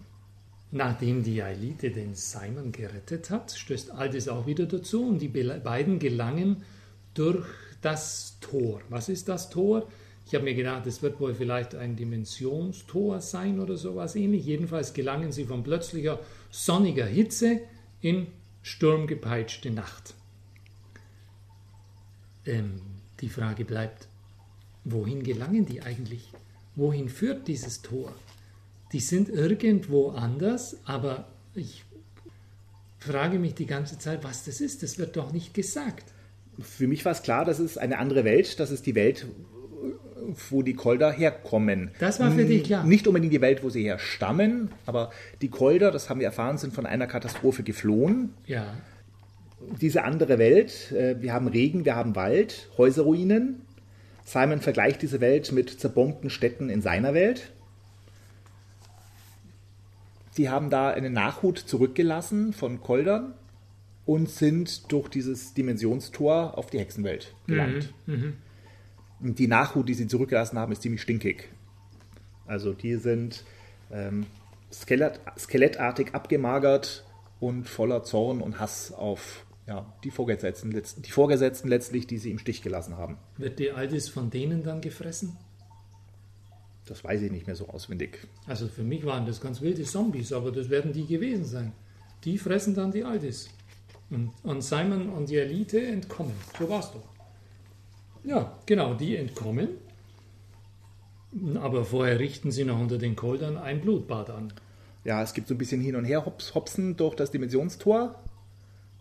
Nachdem 0.72 1.22
die 1.22 1.40
Elite 1.40 1.92
den 1.92 2.16
Simon 2.16 2.72
gerettet 2.72 3.30
hat, 3.30 3.52
stößt 3.52 3.92
Aldis 3.92 4.30
auch 4.30 4.48
wieder 4.48 4.66
dazu 4.66 5.06
und 5.06 5.20
die 5.20 5.28
be- 5.28 5.60
beiden 5.62 6.00
gelangen 6.00 6.64
durch 7.14 7.46
das 7.82 8.38
Tor. 8.40 8.80
Was 8.88 9.10
ist 9.10 9.28
das 9.28 9.50
Tor? 9.50 9.90
Ich 10.26 10.34
habe 10.34 10.46
mir 10.46 10.56
gedacht, 10.56 10.88
es 10.88 11.02
wird 11.02 11.20
wohl 11.20 11.34
vielleicht 11.34 11.76
ein 11.76 11.98
Dimensionstor 11.98 13.20
sein 13.20 13.60
oder 13.60 13.76
sowas 13.76 14.16
ähnlich. 14.16 14.46
Jedenfalls 14.46 14.94
gelangen 14.94 15.34
sie 15.34 15.44
von 15.44 15.62
plötzlicher 15.62 16.22
sonniger 16.52 17.06
Hitze 17.06 17.60
in 18.00 18.28
sturmgepeitschte 18.62 19.72
Nacht. 19.72 20.14
Ähm, 22.46 22.80
die 23.20 23.28
Frage 23.28 23.66
bleibt, 23.66 24.08
wohin 24.86 25.24
gelangen 25.24 25.66
die 25.66 25.82
eigentlich? 25.82 26.32
Wohin 26.76 27.10
führt 27.10 27.48
dieses 27.48 27.82
Tor? 27.82 28.14
Die 28.92 29.00
sind 29.00 29.30
irgendwo 29.30 30.10
anders, 30.10 30.78
aber 30.86 31.28
ich 31.56 31.84
frage 33.00 33.40
mich 33.40 33.54
die 33.56 33.66
ganze 33.66 33.98
Zeit, 33.98 34.24
was 34.24 34.46
das 34.46 34.62
ist. 34.62 34.84
Das 34.84 34.98
wird 34.98 35.18
doch 35.18 35.32
nicht 35.32 35.54
gesagt. 35.54 36.06
Für 36.60 36.88
mich 36.88 37.04
war 37.06 37.12
es 37.12 37.24
klar, 37.24 37.46
das 37.46 37.60
ist 37.60 37.78
eine 37.78 37.98
andere 37.98 38.24
Welt, 38.24 38.60
das 38.60 38.72
ist 38.72 38.86
die 38.86 38.96
Welt, 38.96 39.26
wo 40.50 40.62
die 40.62 40.74
Kolder 40.76 41.12
herkommen. 41.12 41.92
Das 42.00 42.20
war 42.20 42.32
für 42.32 42.46
dich 42.46 42.64
klar. 42.64 42.86
Nicht 42.86 43.08
unbedingt 43.08 43.34
die 43.34 43.42
Welt, 43.42 43.64
wo 43.64 43.70
sie 43.70 43.86
herstammen, 43.86 44.70
aber 44.86 45.12
die 45.42 45.50
Kolder, 45.50 45.92
das 45.92 46.10
haben 46.10 46.20
wir 46.20 46.28
erfahren, 46.28 46.58
sind 46.58 46.74
von 46.74 46.86
einer 46.86 47.08
Katastrophe 47.08 47.64
geflohen. 47.64 48.34
Ja, 48.46 48.74
diese 49.82 50.04
andere 50.04 50.38
Welt. 50.40 50.92
äh, 50.92 51.22
Wir 51.22 51.34
haben 51.34 51.48
Regen, 51.48 51.86
wir 51.86 51.96
haben 51.96 52.16
Wald, 52.16 52.70
Häuserruinen. 52.78 53.62
Simon 54.24 54.62
vergleicht 54.62 55.02
diese 55.02 55.22
Welt 55.22 55.52
mit 55.52 55.70
zerbombten 55.70 56.30
Städten 56.30 56.70
in 56.70 56.82
seiner 56.82 57.14
Welt. 57.14 57.52
Sie 60.32 60.50
haben 60.50 60.70
da 60.70 60.90
einen 60.90 61.14
Nachhut 61.14 61.60
zurückgelassen 61.60 62.54
von 62.54 62.82
Koldern 62.82 63.34
und 64.06 64.30
sind 64.30 64.92
durch 64.92 65.10
dieses 65.10 65.54
Dimensionstor 65.54 66.58
auf 66.58 66.70
die 66.70 66.80
Hexenwelt 66.80 67.34
gelangt. 67.48 67.94
Und 69.20 69.40
die 69.40 69.48
Nachhut, 69.48 69.88
die 69.88 69.94
sie 69.94 70.08
zurückgelassen 70.08 70.58
haben, 70.58 70.72
ist 70.72 70.82
ziemlich 70.82 71.02
stinkig. 71.02 71.50
Also 72.46 72.74
die 72.74 72.96
sind 72.96 73.44
ähm, 73.92 74.26
skelett, 74.72 75.20
skelettartig 75.38 76.14
abgemagert 76.14 77.06
und 77.40 77.70
voller 77.70 78.04
Zorn 78.04 78.42
und 78.42 78.60
Hass 78.60 78.92
auf 78.92 79.46
ja, 79.68 79.94
die, 80.04 80.12
Vorgesetzten, 80.12 80.72
die 80.72 81.12
Vorgesetzten 81.12 81.68
letztlich, 81.68 82.06
die 82.08 82.18
sie 82.18 82.32
im 82.32 82.40
Stich 82.40 82.62
gelassen 82.62 82.98
haben. 82.98 83.18
wird 83.38 83.60
die 83.60 83.72
Aldis 83.72 84.10
von 84.10 84.30
denen 84.30 84.64
dann 84.64 84.82
gefressen? 84.82 85.38
Das 86.86 87.04
weiß 87.04 87.22
ich 87.22 87.32
nicht 87.32 87.48
mehr 87.48 87.56
so 87.56 87.70
auswendig. 87.70 88.28
Also 88.46 88.68
für 88.68 88.84
mich 88.84 89.06
waren 89.06 89.26
das 89.26 89.40
ganz 89.40 89.62
wilde 89.62 89.84
Zombies, 89.84 90.34
aber 90.34 90.52
das 90.52 90.70
werden 90.70 90.92
die 90.92 91.06
gewesen 91.06 91.46
sein. 91.46 91.72
Die 92.26 92.38
fressen 92.38 92.76
dann 92.76 92.92
die 92.92 93.06
Aldis. 93.06 93.50
Und, 94.10 94.32
und 94.44 94.62
Simon 94.62 95.10
und 95.10 95.30
die 95.30 95.38
Elite 95.38 95.86
entkommen. 95.86 96.34
So 96.60 96.70
war's 96.70 96.92
doch. 96.92 97.08
Ja, 98.26 98.58
genau, 98.66 98.94
die 98.94 99.16
entkommen. 99.16 99.70
Aber 101.56 101.84
vorher 101.86 102.20
richten 102.20 102.52
sie 102.52 102.64
noch 102.64 102.80
unter 102.80 102.98
den 102.98 103.16
Koldern 103.16 103.58
ein 103.58 103.82
Blutbad 103.82 104.30
an. 104.30 104.54
Ja, 105.04 105.22
es 105.22 105.34
gibt 105.34 105.48
so 105.48 105.56
ein 105.56 105.58
bisschen 105.58 105.82
hin 105.82 105.96
und 105.96 106.06
her 106.06 106.26
hops, 106.26 106.54
hopsen 106.54 106.96
durch 106.96 107.16
das 107.16 107.32
Dimensionstor. 107.32 108.16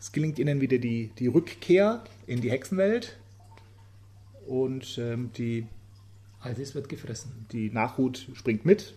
Es 0.02 0.10
gelingt 0.10 0.40
ihnen 0.40 0.60
wieder 0.60 0.78
die, 0.78 1.12
die 1.20 1.28
Rückkehr 1.28 2.02
in 2.26 2.40
die 2.40 2.50
Hexenwelt. 2.50 3.18
Und 4.48 4.98
ähm, 4.98 5.30
die, 5.38 5.68
Aldis 6.40 6.74
wird 6.74 6.88
gefressen. 6.88 7.46
die 7.52 7.70
Nachhut 7.70 8.26
springt 8.34 8.64
mit 8.64 8.94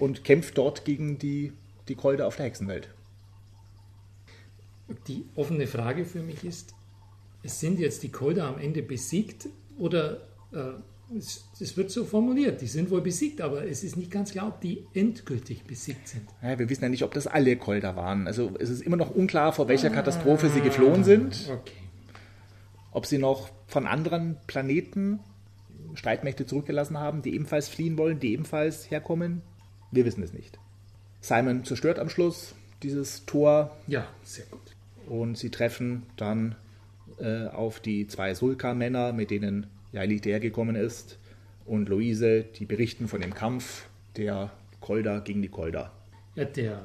und 0.00 0.24
kämpft 0.24 0.58
dort 0.58 0.84
gegen 0.84 1.20
die, 1.20 1.52
die 1.86 1.94
Kolder 1.94 2.26
auf 2.26 2.34
der 2.34 2.46
Hexenwelt. 2.46 2.88
Die 5.06 5.24
offene 5.36 5.68
Frage 5.68 6.04
für 6.04 6.24
mich 6.24 6.42
ist, 6.42 6.74
sind 7.44 7.78
jetzt 7.78 8.02
die 8.02 8.10
Kolder 8.10 8.48
am 8.48 8.58
Ende 8.58 8.82
besiegt 8.82 9.46
oder 9.78 10.26
äh, 10.50 10.72
es, 11.16 11.76
wird 11.76 11.90
so 11.90 12.04
formuliert, 12.04 12.60
die 12.60 12.66
sind 12.66 12.90
wohl 12.90 13.00
besiegt, 13.00 13.40
aber 13.40 13.66
es 13.66 13.84
ist 13.84 13.96
nicht 13.96 14.10
ganz 14.10 14.32
klar, 14.32 14.48
ob 14.48 14.60
die 14.60 14.84
endgültig 14.94 15.64
besiegt 15.64 16.08
sind. 16.08 16.22
Ja, 16.42 16.58
wir 16.58 16.68
wissen 16.68 16.82
ja 16.82 16.88
nicht, 16.88 17.02
ob 17.04 17.14
das 17.14 17.26
alle 17.26 17.56
Kolder 17.56 17.96
waren. 17.96 18.26
Also 18.26 18.52
es 18.58 18.70
ist 18.70 18.82
immer 18.82 18.96
noch 18.96 19.10
unklar, 19.14 19.52
vor 19.52 19.68
welcher 19.68 19.90
Katastrophe 19.90 20.48
sie 20.50 20.60
geflohen 20.60 21.04
sind. 21.04 21.48
Okay. 21.50 21.72
Ob 22.92 23.06
sie 23.06 23.18
noch 23.18 23.50
von 23.66 23.86
anderen 23.86 24.36
Planeten 24.46 25.20
Streitmächte 25.94 26.46
zurückgelassen 26.46 26.98
haben, 26.98 27.22
die 27.22 27.34
ebenfalls 27.34 27.68
fliehen 27.68 27.96
wollen, 27.98 28.18
die 28.20 28.32
ebenfalls 28.32 28.90
herkommen. 28.90 29.42
Wir 29.90 30.04
wissen 30.04 30.22
es 30.22 30.32
nicht. 30.32 30.58
Simon 31.20 31.64
zerstört 31.64 31.98
am 31.98 32.08
Schluss 32.08 32.54
dieses 32.82 33.24
Tor 33.26 33.76
Ja, 33.86 34.06
sehr 34.24 34.44
gut. 34.46 34.60
und 35.08 35.38
sie 35.38 35.50
treffen 35.50 36.02
dann 36.16 36.56
äh, 37.18 37.46
auf 37.46 37.80
die 37.80 38.06
zwei 38.08 38.34
Sulka-Männer, 38.34 39.12
mit 39.12 39.30
denen 39.30 39.68
Jaelite 39.94 40.30
hergekommen 40.30 40.76
ist, 40.76 41.18
und 41.66 41.88
Luise, 41.88 42.42
die 42.44 42.66
berichten 42.66 43.08
von 43.08 43.22
dem 43.22 43.32
Kampf 43.32 43.86
der 44.16 44.50
Kolder 44.80 45.20
gegen 45.22 45.40
die 45.40 45.48
Kolder. 45.48 45.92
Ja, 46.34 46.44
der, 46.44 46.84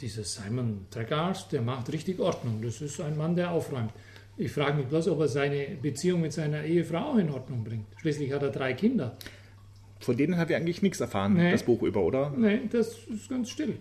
dieser 0.00 0.24
Simon 0.24 0.86
Tregarth, 0.90 1.50
der 1.52 1.62
macht 1.62 1.90
richtig 1.90 2.20
Ordnung. 2.20 2.60
Das 2.60 2.82
ist 2.82 3.00
ein 3.00 3.16
Mann, 3.16 3.34
der 3.34 3.50
aufräumt. 3.50 3.92
Ich 4.36 4.52
frage 4.52 4.76
mich 4.76 4.86
bloß, 4.86 5.08
ob 5.08 5.20
er 5.20 5.28
seine 5.28 5.68
Beziehung 5.80 6.20
mit 6.20 6.32
seiner 6.34 6.64
Ehefrau 6.64 7.16
in 7.16 7.30
Ordnung 7.30 7.64
bringt. 7.64 7.86
Schließlich 7.98 8.32
hat 8.32 8.42
er 8.42 8.50
drei 8.50 8.74
Kinder. 8.74 9.16
Von 10.00 10.16
denen 10.16 10.36
haben 10.36 10.48
wir 10.48 10.56
eigentlich 10.56 10.82
nichts 10.82 11.00
erfahren, 11.00 11.34
Nee. 11.34 11.52
das 11.52 11.62
Buch 11.62 11.82
über, 11.82 12.02
oder? 12.02 12.30
Nee, 12.36 12.60
das 12.70 13.06
ist 13.06 13.28
ganz 13.30 13.48
still. 13.50 13.78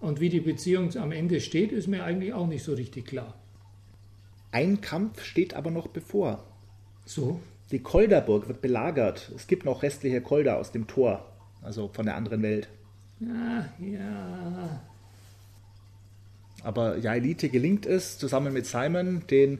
Und 0.00 0.18
wie 0.20 0.28
die 0.28 0.40
Beziehung 0.40 0.94
am 0.96 1.12
Ende 1.12 1.40
steht, 1.40 1.70
ist 1.72 1.86
mir 1.86 2.02
eigentlich 2.04 2.34
auch 2.34 2.46
nicht 2.48 2.64
so 2.64 2.74
richtig 2.74 3.06
klar. 3.06 3.34
Ein 4.50 4.80
Kampf 4.80 5.22
steht 5.24 5.54
aber 5.54 5.70
noch 5.70 5.86
bevor. 5.86 6.44
So? 7.04 7.40
Die 7.72 7.78
Kolderburg 7.78 8.48
wird 8.48 8.60
belagert. 8.60 9.32
Es 9.34 9.46
gibt 9.46 9.64
noch 9.64 9.82
restliche 9.82 10.20
Kolder 10.20 10.58
aus 10.58 10.72
dem 10.72 10.86
Tor, 10.86 11.26
also 11.62 11.88
von 11.88 12.04
der 12.04 12.16
anderen 12.16 12.42
Welt. 12.42 12.68
Ja, 13.18 13.68
ja. 13.80 14.82
Aber 16.62 16.98
ja, 16.98 17.14
Elite 17.14 17.48
gelingt 17.48 17.86
es, 17.86 18.18
zusammen 18.18 18.52
mit 18.52 18.66
Simon, 18.66 19.22
den, 19.30 19.58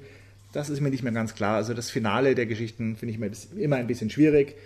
das 0.52 0.68
ist 0.68 0.80
mir 0.80 0.90
nicht 0.90 1.02
mehr 1.02 1.12
ganz 1.12 1.34
klar. 1.34 1.56
Also 1.56 1.72
das 1.72 1.90
Finale 1.90 2.34
der 2.34 2.46
Geschichten 2.46 2.96
finde 2.96 3.14
ich 3.14 3.18
mir 3.18 3.30
immer 3.60 3.76
ein 3.76 3.86
bisschen 3.86 4.10
schwierig, 4.10 4.56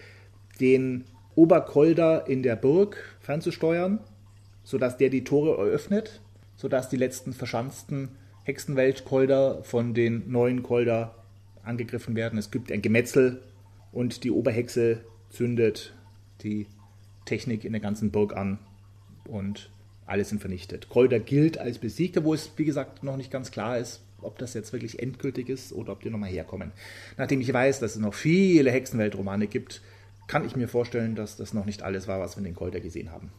den 0.60 1.04
Oberkolder 1.36 2.26
in 2.26 2.42
der 2.42 2.56
Burg 2.56 3.16
fernzusteuern, 3.20 4.00
sodass 4.64 4.96
der 4.96 5.08
die 5.08 5.22
Tore 5.22 5.56
eröffnet, 5.56 6.20
sodass 6.56 6.88
die 6.88 6.96
letzten 6.96 7.32
verschanzten 7.32 8.08
Hexenweltkolder 8.42 9.62
von 9.62 9.94
den 9.94 10.30
neuen 10.30 10.62
Kolder 10.62 11.14
angegriffen 11.66 12.16
werden. 12.16 12.38
Es 12.38 12.50
gibt 12.50 12.72
ein 12.72 12.82
Gemetzel 12.82 13.42
und 13.92 14.24
die 14.24 14.30
Oberhexe 14.30 15.00
zündet 15.30 15.94
die 16.42 16.66
Technik 17.24 17.64
in 17.64 17.72
der 17.72 17.80
ganzen 17.80 18.10
Burg 18.10 18.36
an 18.36 18.58
und 19.24 19.70
alle 20.06 20.24
sind 20.24 20.40
vernichtet. 20.40 20.88
Kolder 20.88 21.18
gilt 21.18 21.58
als 21.58 21.78
besiegt, 21.78 22.22
wo 22.22 22.32
es, 22.32 22.50
wie 22.56 22.64
gesagt, 22.64 23.02
noch 23.02 23.16
nicht 23.16 23.30
ganz 23.30 23.50
klar 23.50 23.78
ist, 23.78 24.02
ob 24.22 24.38
das 24.38 24.54
jetzt 24.54 24.72
wirklich 24.72 25.00
endgültig 25.00 25.48
ist 25.48 25.72
oder 25.72 25.92
ob 25.92 26.02
die 26.02 26.10
nochmal 26.10 26.30
herkommen. 26.30 26.72
Nachdem 27.16 27.40
ich 27.40 27.52
weiß, 27.52 27.80
dass 27.80 27.96
es 27.96 28.00
noch 28.00 28.14
viele 28.14 28.70
Hexenweltromane 28.70 29.46
gibt, 29.46 29.82
kann 30.28 30.44
ich 30.44 30.56
mir 30.56 30.68
vorstellen, 30.68 31.14
dass 31.14 31.36
das 31.36 31.54
noch 31.54 31.66
nicht 31.66 31.82
alles 31.82 32.08
war, 32.08 32.20
was 32.20 32.36
wir 32.36 32.38
in 32.38 32.44
den 32.44 32.54
Kolder 32.54 32.80
gesehen 32.80 33.10
haben. 33.10 33.30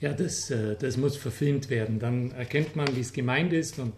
Ja, 0.00 0.12
das, 0.12 0.50
äh, 0.50 0.76
das 0.76 0.96
muss 0.96 1.16
verfilmt 1.16 1.70
werden. 1.70 1.98
Dann 1.98 2.32
erkennt 2.32 2.76
man, 2.76 2.94
wie 2.96 3.00
es 3.00 3.12
gemeint 3.12 3.52
ist 3.52 3.78
und 3.78 3.92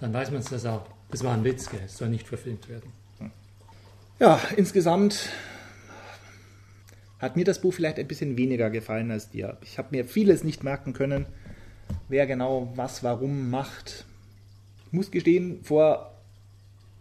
dann 0.00 0.12
weiß 0.12 0.30
man 0.30 0.40
es 0.40 0.66
auch. 0.66 0.86
Das 1.10 1.22
war 1.22 1.34
ein 1.34 1.44
Witz, 1.44 1.68
es 1.84 1.98
soll 1.98 2.08
nicht 2.08 2.26
verfilmt 2.26 2.68
werden. 2.68 2.90
Ja, 4.24 4.40
insgesamt 4.56 5.28
hat 7.18 7.36
mir 7.36 7.44
das 7.44 7.60
Buch 7.60 7.74
vielleicht 7.74 7.98
ein 7.98 8.08
bisschen 8.08 8.38
weniger 8.38 8.70
gefallen 8.70 9.10
als 9.10 9.28
dir. 9.28 9.58
Ich 9.60 9.76
habe 9.76 9.88
mir 9.90 10.06
vieles 10.06 10.42
nicht 10.44 10.64
merken 10.64 10.94
können, 10.94 11.26
wer 12.08 12.26
genau 12.26 12.72
was 12.74 13.02
warum 13.02 13.50
macht. 13.50 14.06
Ich 14.86 14.92
muss 14.94 15.10
gestehen, 15.10 15.62
vor 15.62 16.14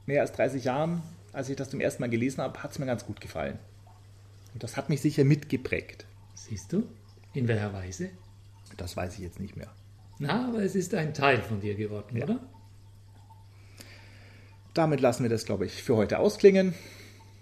mehr 0.05 0.19
als 0.19 0.33
30 0.33 0.65
Jahren, 0.65 1.01
als 1.31 1.47
ich 1.47 1.55
das 1.55 1.69
zum 1.69 1.79
ersten 1.79 2.01
Mal 2.03 2.09
gelesen 2.09 2.41
habe, 2.41 2.61
hat 2.61 2.71
es 2.71 2.79
mir 2.79 2.87
ganz 2.87 3.05
gut 3.05 3.21
gefallen. 3.21 3.57
Und 4.53 4.61
das 4.61 4.75
hat 4.75 4.89
mich 4.89 4.99
sicher 4.99 5.23
mitgeprägt. 5.23 6.05
Siehst 6.35 6.73
du? 6.73 6.83
In 7.33 7.47
welcher 7.47 7.71
Weise? 7.71 8.09
Das 8.75 8.97
weiß 8.97 9.13
ich 9.13 9.21
jetzt 9.21 9.39
nicht 9.39 9.55
mehr. 9.55 9.69
Na, 10.19 10.49
aber 10.49 10.61
es 10.61 10.75
ist 10.75 10.93
ein 10.93 11.13
Teil 11.13 11.41
von 11.41 11.61
dir 11.61 11.75
geworden, 11.75 12.17
Ja. 12.17 12.25
oder? 12.25 12.39
Damit 14.73 14.99
lassen 14.99 15.23
wir 15.23 15.29
das, 15.29 15.45
glaube 15.45 15.65
ich, 15.67 15.81
für 15.83 15.95
heute 15.95 16.19
ausklingen. 16.19 16.73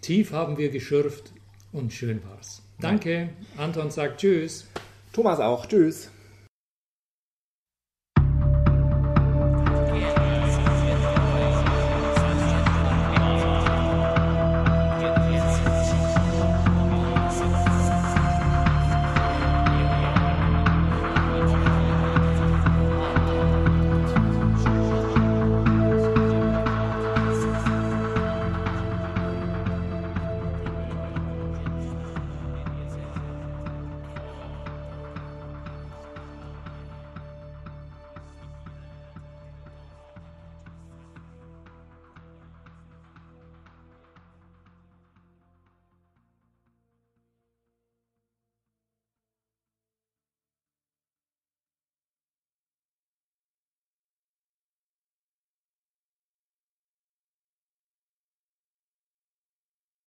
Tief 0.02 0.32
haben 0.32 0.58
wir 0.58 0.70
geschürft 0.70 1.32
und 1.72 1.94
schön 1.94 2.22
war's. 2.28 2.64
Danke. 2.80 3.30
Anton 3.58 3.92
sagt 3.92 4.20
Tschüss. 4.20 4.68
Thomas 5.14 5.40
auch. 5.40 5.68
Tschüss. 5.68 6.10